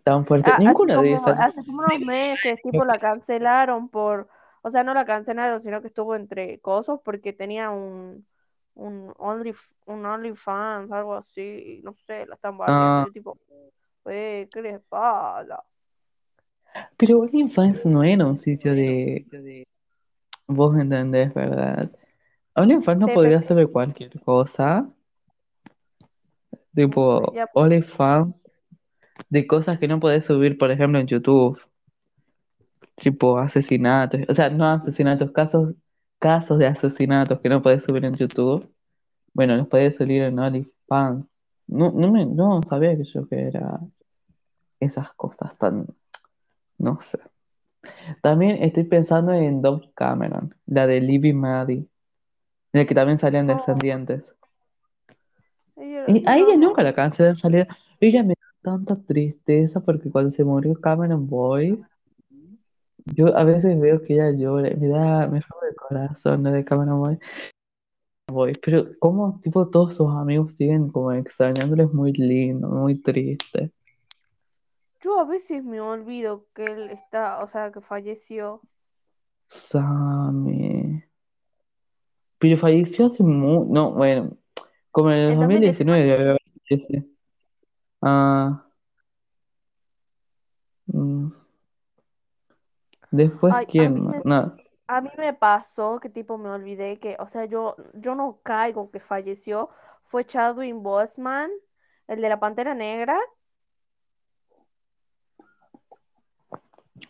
tan 0.05 0.27
fuerte. 0.27 0.51
Ah, 0.51 0.57
hace 0.57 0.65
Ninguna 0.65 1.01
de 1.01 1.15
como, 1.15 1.29
esas. 1.29 1.47
hace 1.47 1.65
como 1.65 1.79
unos 1.79 2.01
meses, 2.01 2.61
tipo, 2.63 2.85
la 2.85 2.99
cancelaron 2.99 3.89
por, 3.89 4.29
o 4.61 4.71
sea, 4.71 4.85
no 4.85 4.93
la 4.93 5.07
cancelaron, 5.07 5.63
sino 5.63 5.81
que 5.81 5.87
estuvo 5.87 6.15
entre 6.17 6.61
cosas 6.61 7.01
porque 7.03 7.33
tenía 7.33 7.71
un, 7.71 8.27
un 8.75 9.13
Only, 9.19 9.55
un 9.87 10.07
OnlyFans, 10.07 10.91
algo 10.93 11.15
así, 11.17 11.81
no 11.85 11.95
sé, 12.07 12.27
la 12.27 12.35
están 12.37 12.59
bardeando. 12.59 13.09
Ah, 13.09 13.11
tipo, 13.13 13.39
"Wey, 14.05 14.49
¿qué 14.49 14.63
les 14.63 14.81
pasa? 14.89 15.65
pero 16.97 17.21
OnlyFans 17.21 17.85
no 17.87 18.03
era 18.05 18.27
un 18.27 18.39
sitio 18.39 18.75
de... 18.75 19.27
Vos 20.47 20.77
entendés, 20.79 21.33
¿verdad? 21.35 21.91
OnlyFans 22.55 22.99
no 23.01 23.13
podría 23.13 23.39
Depende, 23.39 23.55
hacer 23.55 23.69
cualquier 23.71 24.21
cosa. 24.23 24.89
Tipo, 26.75 27.33
ya, 27.35 27.49
OnlyFans 27.55 28.35
de 29.31 29.47
cosas 29.47 29.79
que 29.79 29.89
no 29.89 30.01
podés 30.01 30.25
subir, 30.27 30.59
por 30.59 30.71
ejemplo, 30.71 30.99
en 31.01 31.07
YouTube. 31.09 31.61
tipo 32.97 33.39
asesinatos, 33.39 34.21
o 34.29 34.35
sea, 34.35 34.51
no 34.51 34.67
asesinatos, 34.67 35.31
casos, 35.33 35.75
casos 36.23 36.57
de 36.59 36.67
asesinatos 36.69 37.41
que 37.41 37.49
no 37.49 37.61
podés 37.61 37.83
subir 37.83 38.05
en 38.05 38.15
YouTube. 38.15 38.73
Bueno, 39.35 39.57
los 39.57 39.67
podés 39.67 39.97
subir 39.97 40.23
en 40.23 40.39
OnlyFans. 40.39 41.27
No, 41.67 41.91
no, 41.91 42.13
me, 42.13 42.25
no 42.25 42.61
sabía 42.69 42.97
que 42.97 43.03
yo 43.05 43.27
que 43.29 43.49
era 43.49 43.81
esas 44.79 45.13
cosas 45.15 45.57
tan, 45.59 45.87
no 46.79 47.01
sé. 47.11 47.19
También 48.23 48.63
estoy 48.63 48.85
pensando 48.85 49.33
en 49.33 49.63
Dove 49.63 49.91
Cameron, 49.95 50.55
la 50.67 50.87
de 50.87 51.01
Libby 51.01 51.33
Maddie, 51.33 51.87
la 52.73 52.85
que 52.87 52.95
también 52.95 53.19
salían 53.19 53.51
Oh, 53.51 53.55
descendientes. 53.57 54.23
ella- 55.77 56.05
Y 56.07 56.23
a 56.27 56.39
ella 56.39 56.57
nunca 56.57 56.83
la 56.85 56.95
cansé 56.95 57.27
en 57.29 57.37
realidad. 57.39 57.69
Ella 58.01 58.23
me 58.23 58.35
da 58.35 58.71
tanta 58.71 58.97
tristeza 58.97 59.81
porque 59.81 60.09
cuando 60.11 60.31
se 60.37 60.45
murió 60.45 60.75
Cameron 60.81 61.27
Boy, 61.27 61.83
yo 63.07 63.37
a 63.37 63.45
veces 63.45 63.79
veo 63.81 64.03
que 64.03 64.15
ella 64.15 64.31
llora 64.31 64.71
y 64.71 64.77
me 64.77 64.89
da, 64.89 65.27
me 65.27 65.41
rompe 65.41 65.69
el 65.69 65.77
corazón, 65.77 66.43
¿no? 66.43 66.53
de 66.53 66.65
Cameron 66.65 67.01
Boy. 67.01 67.19
Boy, 68.29 68.55
pero 68.63 68.87
como 68.99 69.41
tipo 69.41 69.69
todos 69.69 69.97
sus 69.97 70.09
amigos 70.09 70.53
siguen 70.57 70.91
como 70.91 71.13
extrañándole 71.13 71.85
es 71.85 71.93
muy 71.93 72.13
lindo, 72.13 72.69
muy 72.69 73.01
triste. 73.01 73.73
Yo 75.03 75.19
a 75.19 75.25
veces 75.25 75.65
me 75.65 75.81
olvido 75.81 76.47
que 76.55 76.65
él 76.65 76.91
está, 76.91 77.43
o 77.43 77.49
sea, 77.49 77.73
que 77.73 77.81
falleció. 77.81 78.61
Sammy. 79.49 81.03
Pero 82.39 82.57
falleció 82.57 83.07
hace 83.07 83.23
muy, 83.23 83.67
no, 83.69 83.93
bueno, 83.93 84.37
como 84.91 85.11
en 85.11 85.19
el 85.19 85.33
En 85.33 85.41
2019 85.41 86.01
debió 86.01 86.15
haber 86.15 86.39
fallecido. 86.69 87.05
Ah. 88.01 88.65
mm. 90.87 91.42
Después, 93.13 93.55
Ay, 93.55 93.67
a 93.77 93.91
¿quién 93.91 93.95
mí 93.95 94.03
más? 94.03 94.17
me- 94.17 94.25
No. 94.25 94.57
A 94.89 95.01
mí 95.01 95.11
me 95.19 95.35
pasó 95.35 96.01
que 96.01 96.11
tipo 96.11 96.39
me 96.39 96.51
olvidé 96.51 96.99
que, 97.01 97.17
o 97.21 97.29
sea, 97.29 97.47
yo, 97.47 97.77
yo 97.95 98.15
no 98.15 98.41
caigo 98.43 98.91
que 98.91 99.01
falleció. 99.01 99.71
Fue 100.07 100.25
Chadwick 100.27 100.75
Boseman, 100.77 101.51
el 102.09 102.21
de 102.23 102.29
la 102.29 102.41
Pantera 102.41 102.75
Negra. 102.75 103.19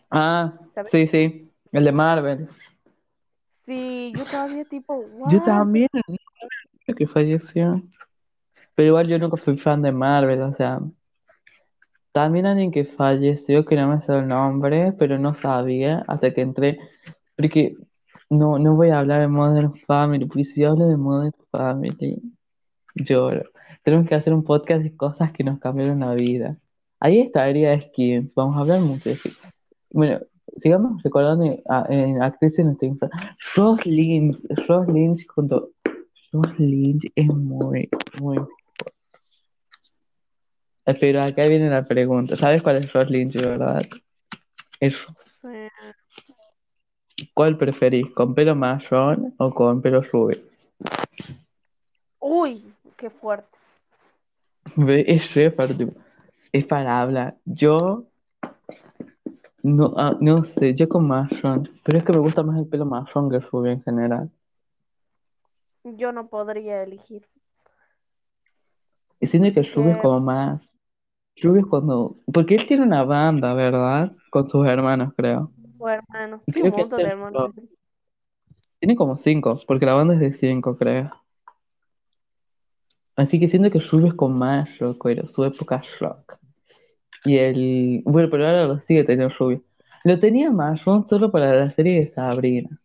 Ah, 0.09 0.53
¿Sabes? 0.73 0.91
sí, 0.91 1.07
sí, 1.07 1.51
el 1.73 1.83
de 1.85 1.91
Marvel. 1.91 2.47
Sí, 3.65 4.13
yo 4.15 4.27
todavía 4.27 4.65
tipo, 4.65 4.93
Yo 5.25 5.39
what? 5.39 5.41
también, 5.41 5.87
no 5.93 6.01
sabía 6.85 6.95
que 6.97 7.07
falleció. 7.07 7.81
Pero 8.75 8.87
igual 8.89 9.07
yo 9.07 9.19
nunca 9.19 9.37
fui 9.37 9.57
fan 9.57 9.81
de 9.81 9.91
Marvel, 9.91 10.41
o 10.43 10.55
sea, 10.55 10.79
también 12.13 12.45
alguien 12.45 12.71
que 12.71 12.85
falleció, 12.85 13.65
que 13.65 13.75
no 13.75 13.87
me 13.89 14.01
sé 14.01 14.13
el 14.17 14.27
nombre, 14.27 14.93
pero 14.97 15.17
no 15.19 15.33
sabía 15.35 16.03
hasta 16.07 16.33
que 16.33 16.41
entré, 16.41 16.79
porque 17.35 17.75
no, 18.29 18.57
no 18.59 18.75
voy 18.75 18.89
a 18.89 18.99
hablar 18.99 19.21
de 19.21 19.27
Modern 19.27 19.73
Family, 19.87 20.25
porque 20.25 20.45
si 20.45 20.63
hablo 20.63 20.87
de 20.87 20.97
Modern 20.97 21.33
Family, 21.51 22.21
lloro. 22.95 23.43
Tenemos 23.83 24.07
que 24.07 24.15
hacer 24.15 24.33
un 24.33 24.43
podcast 24.43 24.83
de 24.83 24.95
cosas 24.95 25.31
que 25.33 25.43
nos 25.43 25.59
cambiaron 25.59 25.99
la 26.01 26.13
vida. 26.13 26.57
Ahí 26.99 27.19
estaría 27.19 27.79
Skins, 27.81 28.33
vamos 28.33 28.55
a 28.55 28.61
hablar 28.61 28.79
mucho 28.79 29.09
de 29.09 29.17
Skins. 29.17 29.37
Bueno, 29.91 30.19
sigamos 30.61 31.03
recordando 31.03 31.59
a- 31.67 31.85
en 31.89 32.21
actrices 32.21 32.59
en 32.59 32.65
nuestra 32.67 32.87
infancia. 32.87 33.37
Ross 33.55 33.85
Lynch, 33.85 34.37
Ross 34.67 34.87
Lynch 34.87 35.25
junto. 35.27 35.71
Ross 36.31 36.59
Lynch 36.59 37.11
es 37.15 37.27
muy, 37.27 37.89
muy. 38.19 38.37
Pero 40.85 41.21
acá 41.21 41.45
viene 41.45 41.69
la 41.69 41.85
pregunta. 41.85 42.35
¿Sabes 42.35 42.61
cuál 42.61 42.77
es 42.77 42.91
Ross 42.91 43.09
Lynch, 43.09 43.35
verdad? 43.35 43.83
Es, 44.79 44.93
Sí. 45.41 45.67
¿cuál 47.33 47.57
preferís? 47.57 48.09
¿Con 48.13 48.33
pelo 48.33 48.55
marrón 48.55 49.33
o 49.37 49.53
con 49.53 49.81
pelo 49.81 50.01
rubio? 50.01 50.39
Uy, 52.19 52.73
qué 52.97 53.09
fuerte. 53.09 53.57
Es 54.87 55.33
re 55.33 55.51
fuerte, 55.51 55.87
Es 56.51 56.65
para 56.65 57.01
hablar. 57.01 57.35
Yo. 57.45 58.05
No, 59.61 59.93
ah, 59.97 60.17
no 60.19 60.45
sé, 60.55 60.75
yo 60.75 60.89
con 60.89 61.07
marrón. 61.07 61.69
Pero 61.83 61.97
es 61.97 62.03
que 62.03 62.13
me 62.13 62.19
gusta 62.19 62.43
más 62.43 62.57
el 62.59 62.67
pelo 62.67 62.85
marrón 62.85 63.29
que 63.29 63.37
el 63.37 63.43
rubio 63.43 63.71
en 63.71 63.83
general. 63.83 64.29
Yo 65.83 66.11
no 66.11 66.27
podría 66.27 66.83
elegir. 66.83 67.27
Y 69.19 69.27
siento 69.27 69.53
que 69.53 69.59
el 69.61 69.73
rubio 69.73 69.91
es 69.91 69.97
que, 69.97 70.01
como 70.01 70.19
más. 70.21 70.61
Rubio 71.41 71.61
es 71.61 71.67
cuando. 71.67 72.17
Porque 72.31 72.55
él 72.55 72.67
tiene 72.67 72.83
una 72.83 73.03
banda, 73.03 73.53
¿verdad? 73.53 74.13
Con 74.29 74.49
sus 74.49 74.65
hermanos, 74.67 75.13
creo. 75.15 75.51
tu 75.77 75.87
hermano. 75.87 76.41
Y 76.45 76.51
Tiene 76.51 76.71
creo 76.71 76.85
un 76.85 76.89
montón 76.89 76.97
de 77.03 77.09
hermanos. 77.09 77.51
Tiene 78.79 78.95
como 78.95 79.17
cinco, 79.17 79.59
porque 79.65 79.85
la 79.85 79.93
banda 79.93 80.13
es 80.13 80.19
de 80.19 80.33
cinco, 80.33 80.77
creo. 80.77 81.11
Así 83.15 83.39
que 83.39 83.47
siento 83.47 83.69
que 83.71 83.79
rubio 83.79 84.07
es 84.07 84.13
con 84.15 84.37
más 84.37 84.77
rock, 84.79 85.01
pero 85.03 85.27
su 85.27 85.43
época 85.45 85.83
rock. 85.99 86.37
Y 87.25 87.37
el. 87.37 88.01
Bueno, 88.05 88.27
pero 88.29 88.45
ahora 88.45 88.65
lo 88.65 88.79
sigue 88.81 89.03
teniendo 89.03 89.33
rubio. 89.37 89.61
Lo 90.03 90.19
tenía 90.19 90.51
marrón 90.51 91.07
solo 91.07 91.31
para 91.31 91.53
la 91.53 91.71
serie 91.71 91.99
de 92.01 92.13
Sabrina. 92.13 92.81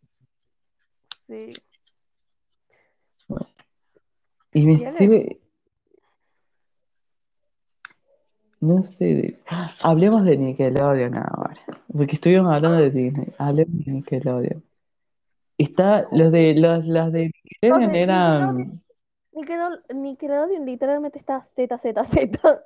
Sí. 1.27 1.53
Y 4.53 4.67
me 4.67 4.73
Y 4.75 4.85
es- 4.85 4.97
sigue. 4.99 5.38
No 8.61 8.85
sé. 8.85 9.05
de- 9.05 9.39
Hablemos 9.83 10.25
de 10.25 10.37
Nickelodeon 10.37 11.15
ahora. 11.17 11.57
Porque 11.93 12.17
estuvimos 12.17 12.51
hablando 12.53 12.79
de 12.79 12.91
Disney. 12.91 13.29
Hablemos 13.39 13.85
de 13.85 13.93
Nickelodeon. 13.93 14.63
Está. 15.59 16.07
Los 16.13 16.33
de. 16.33 16.55
Los, 16.55 16.85
las 16.87 17.13
de 17.13 17.31
Nickelodeon 17.63 17.95
eran. 17.95 18.57
Nickelodeon. 18.57 18.83
Nickelodeon, 19.33 20.03
Nickelodeon 20.03 20.67
literalmente 20.67 21.19
está 21.19 21.47
Z, 21.55 21.79
Z, 21.79 22.05
Z. 22.05 22.61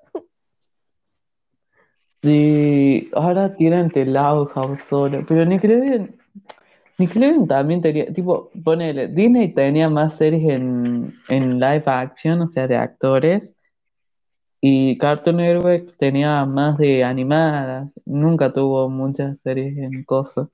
Sí, 2.22 3.11
ahora 3.14 3.55
tienen 3.57 3.90
The 3.90 4.07
Loud 4.07 4.48
House 4.50 4.78
solo. 4.88 5.24
Pero 5.28 5.44
Nickelodeon. 5.44 6.14
Nickelodeon 6.98 7.48
también 7.48 7.83
tenía. 7.83 8.12
Tipo, 8.12 8.50
ponele. 8.64 9.09
Disney 9.09 9.52
tenía 9.52 9.90
más 9.90 10.16
series 10.18 10.48
en, 10.48 11.12
en 11.28 11.59
live 11.59 11.83
action, 11.87 12.40
o 12.42 12.48
sea, 12.48 12.66
de 12.68 12.76
actores. 12.76 13.52
Y 14.64 14.96
Cartoon 14.96 15.38
Network 15.38 15.96
tenía 15.98 16.44
más 16.46 16.79
de 16.79 17.03
animadas. 17.03 17.90
Nunca 18.07 18.53
tuvo 18.53 18.88
muchas 18.88 19.37
series 19.42 19.77
en 19.77 20.05
cosas. 20.05 20.48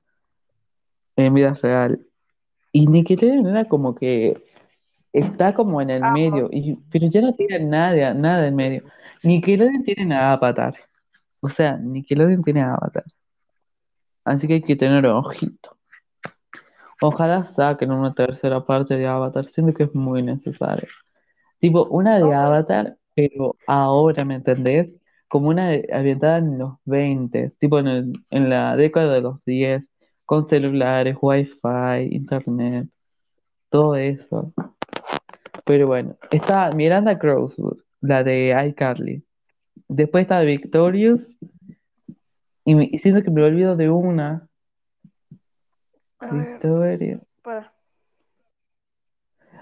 En 1.15 1.35
vida 1.35 1.53
real. 1.63 2.01
Y 2.73 2.87
Nickelodeon 2.87 3.47
era 3.49 3.67
como 3.67 3.95
que 3.95 4.43
está 5.13 5.55
como 5.55 5.83
en 5.83 5.91
el 5.91 6.03
medio, 6.13 6.49
y, 6.51 6.77
pero 6.91 7.09
ya 7.09 7.21
no 7.21 7.35
tiene 7.35 7.61
nada, 7.61 8.15
nada 8.15 8.47
en 8.49 8.57
medio. 8.57 8.85
Nickelodeon 9.23 9.85
tiene 9.85 10.15
a 10.15 10.33
Avatar. 10.33 10.75
O 11.41 11.51
sea, 11.51 11.77
Nickelodeon 11.77 12.43
tiene 12.43 12.63
a 12.63 12.75
Avatar. 12.75 13.05
Así 14.25 14.47
que 14.47 14.55
hay 14.55 14.63
que 14.63 14.77
tener 14.77 15.07
ojito. 15.07 15.77
Ojalá 17.03 17.53
saquen 17.55 17.93
una 17.93 18.15
tercera 18.15 18.65
parte 18.65 18.97
de 18.97 19.07
Avatar. 19.07 19.47
Siento 19.47 19.75
que 19.75 19.85
es 19.85 19.95
muy 19.95 20.23
necesario. 20.23 20.89
Tipo, 21.61 21.85
una 21.87 22.19
de. 22.19 22.35
Avatar, 22.35 22.98
pero 23.19 23.57
ahora, 23.67 24.25
¿me 24.25 24.37
entendés? 24.37 24.89
Como 25.27 25.49
una 25.49 25.71
de- 25.71 25.89
ambientada 25.93 26.39
en 26.39 26.57
los 26.57 26.75
20, 26.85 27.51
tipo 27.59 27.81
en, 27.81 27.89
el- 27.89 28.13
en 28.31 28.49
la 28.49 28.77
década 28.77 29.15
de 29.15 29.21
los 29.23 29.45
10, 29.45 29.89
con 30.25 30.49
celulares, 30.49 31.17
wifi, 31.21 31.59
internet, 32.13 32.87
todo 33.71 33.97
eso. 33.97 34.53
Pero 35.65 35.89
bueno, 35.89 36.15
está 36.31 36.71
Miranda 36.71 37.19
Crowswood, 37.19 37.79
la 38.03 38.23
de 38.23 38.55
iCarly. 38.69 39.25
Después 39.89 40.23
está 40.23 40.41
Victorious. 40.43 41.21
Y, 42.65 42.77
me- 42.77 42.89
y 42.93 42.99
siento 43.01 43.23
que 43.25 43.31
me 43.33 43.43
olvido 43.43 43.75
de 43.75 43.91
una. 43.91 44.47
A 46.21 46.27
ver, 46.33 46.53
Victorious. 46.53 47.21
espera. 47.37 47.73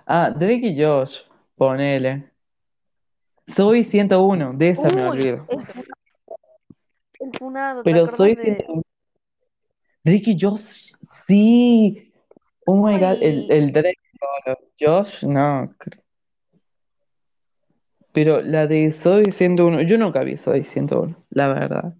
Ah, 0.06 0.30
Drake 0.30 0.60
y 0.68 0.82
Josh, 0.82 1.16
ponele. 1.56 2.35
Soy 3.56 3.84
101, 3.84 4.52
de 4.52 4.68
esa 4.70 4.88
me 4.90 5.02
Uy, 5.02 5.08
olvido. 5.08 5.46
el 7.18 7.30
¿te 7.32 7.38
Pero 7.84 8.14
soy 8.14 8.34
de- 8.34 8.42
101. 8.42 8.82
Drake 10.04 10.30
y 10.30 10.38
Josh, 10.40 10.92
sí. 11.26 12.12
Oh 12.66 12.76
my 12.76 12.98
god, 13.00 13.22
el, 13.22 13.38
Uy. 13.40 13.46
el 13.48 13.72
Drake. 13.72 13.98
Josh, 14.78 15.24
no. 15.24 15.74
Pero 18.12 18.40
la 18.42 18.66
de 18.66 18.92
Soy 18.92 19.32
101, 19.32 19.82
yo 19.82 19.98
nunca 19.98 20.20
vi 20.22 20.36
Soy 20.36 20.64
101, 20.64 21.16
la 21.30 21.48
verdad. 21.48 21.94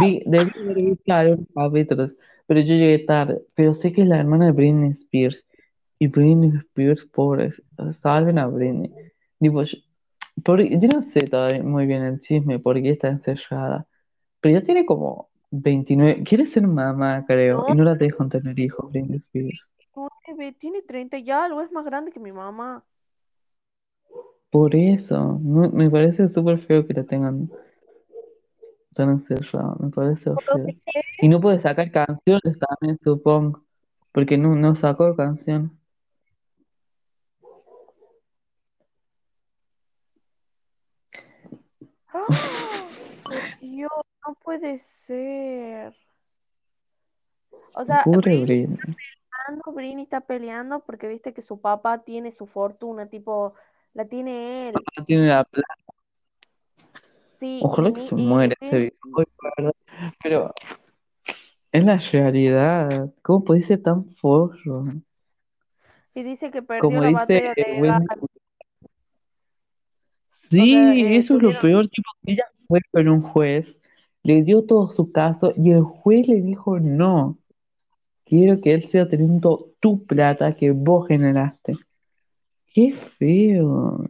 Vi, 0.00 0.22
debí 0.26 0.50
haber 0.62 0.76
visto 0.76 1.12
algunos 1.12 1.46
capítulos, 1.54 2.12
pero 2.46 2.60
yo 2.60 2.74
llegué 2.74 3.00
tarde. 3.00 3.42
Pero 3.54 3.74
sé 3.74 3.92
que 3.92 4.02
es 4.02 4.08
la 4.08 4.18
hermana 4.18 4.46
de 4.46 4.52
Britney 4.52 4.92
Spears. 4.92 5.44
Y 5.98 6.06
Britney 6.08 6.50
Spears, 6.58 7.04
pobre, 7.12 7.52
salven 8.00 8.38
a 8.38 8.46
Britney. 8.46 8.90
Digo, 9.38 9.62
yo, 9.62 9.78
por- 10.44 10.62
yo 10.62 10.88
no 10.88 11.02
sé 11.02 11.22
todavía 11.28 11.62
muy 11.62 11.86
bien 11.86 12.02
el 12.02 12.20
chisme, 12.20 12.58
porque 12.58 12.90
está 12.90 13.08
encerrada. 13.08 13.86
Pero 14.40 14.58
ya 14.60 14.64
tiene 14.64 14.86
como 14.86 15.28
29. 15.50 16.22
Quiere 16.24 16.46
ser 16.46 16.66
mamá, 16.66 17.24
creo. 17.26 17.64
Y 17.68 17.74
no 17.74 17.84
la 17.84 17.94
dejan 17.94 18.28
tener 18.28 18.58
hijos, 18.58 18.90
Britney 18.90 19.18
Spears. 19.18 19.66
nueve, 19.94 20.56
tiene 20.58 20.82
30 20.82 21.18
y 21.18 21.30
algo, 21.30 21.60
es 21.62 21.70
más 21.70 21.84
grande 21.84 22.12
que 22.12 22.20
mi 22.20 22.32
mamá. 22.32 22.82
Por 24.50 24.74
eso. 24.74 25.38
no- 25.42 25.70
me 25.70 25.90
parece 25.90 26.28
súper 26.28 26.58
feo 26.58 26.86
que 26.86 26.94
la 26.94 27.04
tengan 27.04 27.50
tan 28.94 29.10
encerrada. 29.10 29.74
Me 29.80 29.90
parece. 29.90 30.30
¿qué? 30.64 30.78
Y 31.20 31.28
no 31.28 31.40
puede 31.40 31.60
sacar 31.60 31.90
canciones 31.90 32.58
también, 32.58 32.98
supongo. 33.02 33.62
Porque 34.12 34.36
no, 34.36 34.54
no 34.54 34.74
sacó 34.76 35.14
canción. 35.16 35.78
¡Ah! 37.42 37.48
Por 41.72 42.01
Dios, 43.60 43.90
no 44.26 44.34
puede 44.34 44.78
ser. 45.06 45.94
O 47.74 47.84
sea, 47.84 48.02
Pobre 48.04 48.36
Britney 48.40 48.66
Britney. 48.66 48.76
peleando, 49.46 49.72
Britney 49.72 50.04
está 50.04 50.20
peleando 50.20 50.80
porque 50.80 51.08
viste 51.08 51.32
que 51.32 51.42
su 51.42 51.60
papá 51.60 52.02
tiene 52.04 52.32
su 52.32 52.46
fortuna, 52.46 53.06
tipo, 53.06 53.54
la 53.94 54.04
tiene 54.06 54.68
él. 54.68 54.74
No 54.96 55.04
tiene 55.04 55.28
la 55.28 55.44
plata. 55.44 55.74
Sí, 57.40 57.58
y, 57.60 57.64
Ojalá 57.64 57.92
que 57.92 58.00
mi- 58.02 58.08
se 58.08 58.14
y 58.14 58.26
muera 58.26 58.54
este 58.60 58.78
viejo, 58.78 59.24
verdad. 59.56 59.72
Pero 60.22 60.54
es 61.72 61.84
la 61.84 61.96
realidad. 62.12 63.10
¿Cómo 63.22 63.44
puede 63.44 63.62
ser 63.62 63.82
tan 63.82 64.04
forro? 64.16 64.84
y 66.14 66.22
dice 66.22 66.50
que 66.50 66.60
perdió 66.62 66.82
Como 66.82 67.00
la 67.00 67.08
dice 67.08 67.20
batalla 67.20 67.54
legal. 67.56 67.80
Wendy. 67.82 68.26
Sí, 70.52 70.72
sea, 70.72 70.94
eh, 70.94 71.16
eso 71.16 71.36
es 71.36 71.42
lo 71.42 71.48
tuvieron- 71.48 71.62
peor. 71.62 71.88
Tipo, 71.88 72.10
ella 72.26 72.44
fue 72.68 72.80
con 72.92 73.08
un 73.08 73.22
juez, 73.22 73.66
le 74.22 74.42
dio 74.42 74.64
todo 74.64 74.92
su 74.94 75.10
caso 75.10 75.52
y 75.56 75.70
el 75.70 75.82
juez 75.82 76.28
le 76.28 76.40
dijo 76.42 76.78
no. 76.78 77.38
Quiero 78.24 78.60
que 78.60 78.74
él 78.74 78.86
siga 78.88 79.08
teniendo 79.08 79.70
tu 79.80 80.04
plata 80.04 80.54
que 80.54 80.70
vos 80.70 81.08
generaste. 81.08 81.74
Qué 82.72 82.94
feo. 83.18 84.06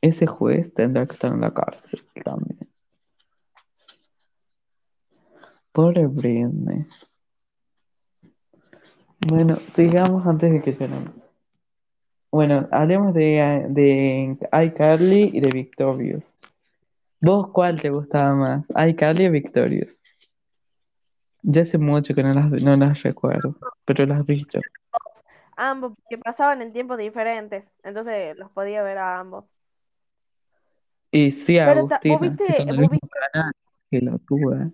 Ese 0.00 0.26
juez 0.26 0.72
tendrá 0.74 1.06
que 1.06 1.12
estar 1.12 1.32
en 1.32 1.42
la 1.42 1.52
cárcel 1.52 2.02
también. 2.24 2.58
Pobre 5.72 6.06
Britney. 6.06 6.86
Bueno, 9.28 9.58
sigamos 9.76 10.26
antes 10.26 10.50
de 10.50 10.62
que 10.62 10.72
termine. 10.72 11.19
Bueno, 12.32 12.68
hablemos 12.70 13.12
de, 13.12 13.66
de 13.70 14.38
iCarly 14.66 15.30
y 15.32 15.40
de 15.40 15.50
Victorious. 15.50 16.22
¿Vos 17.20 17.48
cuál 17.52 17.80
te 17.80 17.90
gustaba 17.90 18.34
más? 18.34 18.64
iCarly 18.88 19.26
o 19.26 19.30
Victorious? 19.32 19.88
Ya 21.42 21.62
hace 21.62 21.78
mucho 21.78 22.14
que 22.14 22.22
no 22.22 22.32
las, 22.32 22.50
no 22.50 22.76
las 22.76 23.02
recuerdo, 23.02 23.56
pero 23.84 24.06
las 24.06 24.24
vi 24.24 24.46
yo. 24.52 24.60
Ambos, 25.56 25.92
que 26.08 26.16
pasaban 26.18 26.62
en 26.62 26.72
tiempos 26.72 26.98
diferentes, 26.98 27.64
entonces 27.82 28.36
los 28.38 28.50
podía 28.52 28.82
ver 28.82 28.98
a 28.98 29.18
ambos. 29.18 29.44
Y 31.10 31.32
sí, 31.32 31.58
Pero 31.58 31.80
Agustina, 31.80 32.14
vos 32.14 32.20
viste, 32.22 32.46
si 32.46 32.52
son 32.54 32.66
del 32.68 32.76
vos 32.76 32.90
mismo 32.92 33.08
canal. 33.32 33.52
Qué 33.90 34.00
locura. 34.00 34.70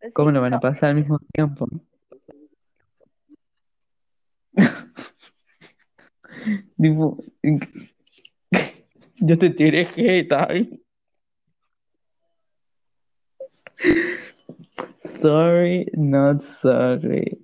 Sí, 0.00 0.12
¿Cómo 0.12 0.30
lo 0.32 0.40
van 0.40 0.54
a 0.54 0.60
pasar 0.60 0.86
al 0.90 0.96
mismo 0.96 1.18
tiempo? 1.32 1.66
Tipo, 6.80 7.18
yo 9.16 9.38
te 9.38 9.50
tiré 9.50 9.88
hate 9.96 10.32
ahí. 10.32 10.82
Sorry, 15.20 15.86
not 15.94 16.42
sorry. 16.62 17.38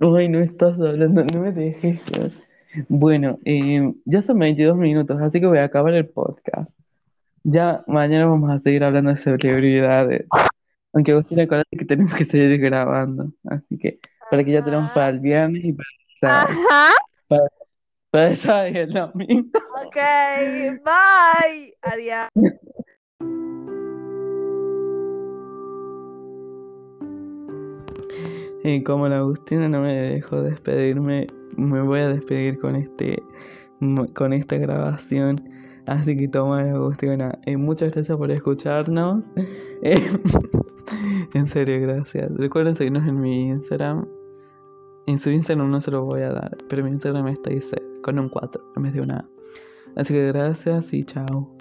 Ay, 0.00 0.28
no 0.28 0.38
estás 0.40 0.74
hablando, 0.80 1.24
no 1.24 1.40
me 1.40 1.52
dejes. 1.52 2.00
Bueno, 2.88 3.38
eh, 3.44 3.92
ya 4.04 4.22
son 4.22 4.38
22 4.38 4.76
minutos, 4.76 5.20
así 5.20 5.40
que 5.40 5.46
voy 5.46 5.58
a 5.58 5.64
acabar 5.64 5.92
el 5.94 6.08
podcast. 6.08 6.70
Ya 7.42 7.82
mañana 7.86 8.26
vamos 8.26 8.50
a 8.50 8.60
seguir 8.60 8.84
hablando 8.84 9.10
de 9.10 9.16
celebridades. 9.16 10.26
Aunque 10.92 11.14
vos 11.14 11.26
te 11.26 11.48
que 11.70 11.84
tenemos 11.84 12.14
que 12.14 12.24
seguir 12.26 12.58
grabando. 12.58 13.32
Así 13.44 13.78
que, 13.78 13.98
para 14.30 14.44
que 14.44 14.52
ya 14.52 14.64
tenemos 14.64 14.90
para 14.92 15.08
el 15.10 15.20
viernes 15.20 15.64
y 15.64 15.72
para 15.72 15.88
el 15.88 16.20
sábado. 16.20 16.58
Ajá, 16.70 17.42
Para 18.10 18.28
el 18.28 18.36
sábado 18.38 18.68
y 18.68 18.76
el 18.78 18.92
domingo. 18.92 19.58
ok, 19.84 19.96
bye, 20.84 21.74
adiós. 21.82 22.28
Y 28.64 28.82
como 28.82 29.08
la 29.08 29.18
Agustina 29.18 29.68
no 29.68 29.80
me 29.80 29.94
dejó 29.94 30.42
despedirme, 30.42 31.26
me 31.56 31.80
voy 31.80 32.00
a 32.00 32.08
despedir 32.08 32.58
con 32.58 32.76
este 32.76 33.22
con 34.14 34.32
esta 34.32 34.56
grabación. 34.56 35.40
Así 35.86 36.16
que 36.16 36.28
toma 36.28 36.60
Agustina. 36.60 37.38
Eh, 37.46 37.56
muchas 37.56 37.92
gracias 37.92 38.16
por 38.18 38.30
escucharnos. 38.30 39.24
Eh, 39.82 39.94
en 41.34 41.46
serio, 41.46 41.80
gracias. 41.80 42.30
Recuerden 42.36 42.74
seguirnos 42.74 43.06
en 43.06 43.20
mi 43.20 43.48
Instagram. 43.48 44.06
En 45.08 45.18
su 45.18 45.30
Instagram 45.30 45.70
no 45.70 45.80
se 45.80 45.90
lo 45.90 46.04
voy 46.04 46.20
a 46.20 46.32
dar, 46.32 46.54
pero 46.68 46.84
mi 46.84 46.90
Instagram 46.90 47.28
está 47.28 47.48
dice 47.48 47.82
con 48.02 48.18
un 48.18 48.28
4 48.28 48.72
en 48.76 48.82
vez 48.82 48.92
de 48.92 49.00
una 49.00 49.16
A. 49.16 49.28
Así 49.96 50.12
que 50.12 50.26
gracias 50.26 50.92
y 50.92 51.02
chao. 51.02 51.57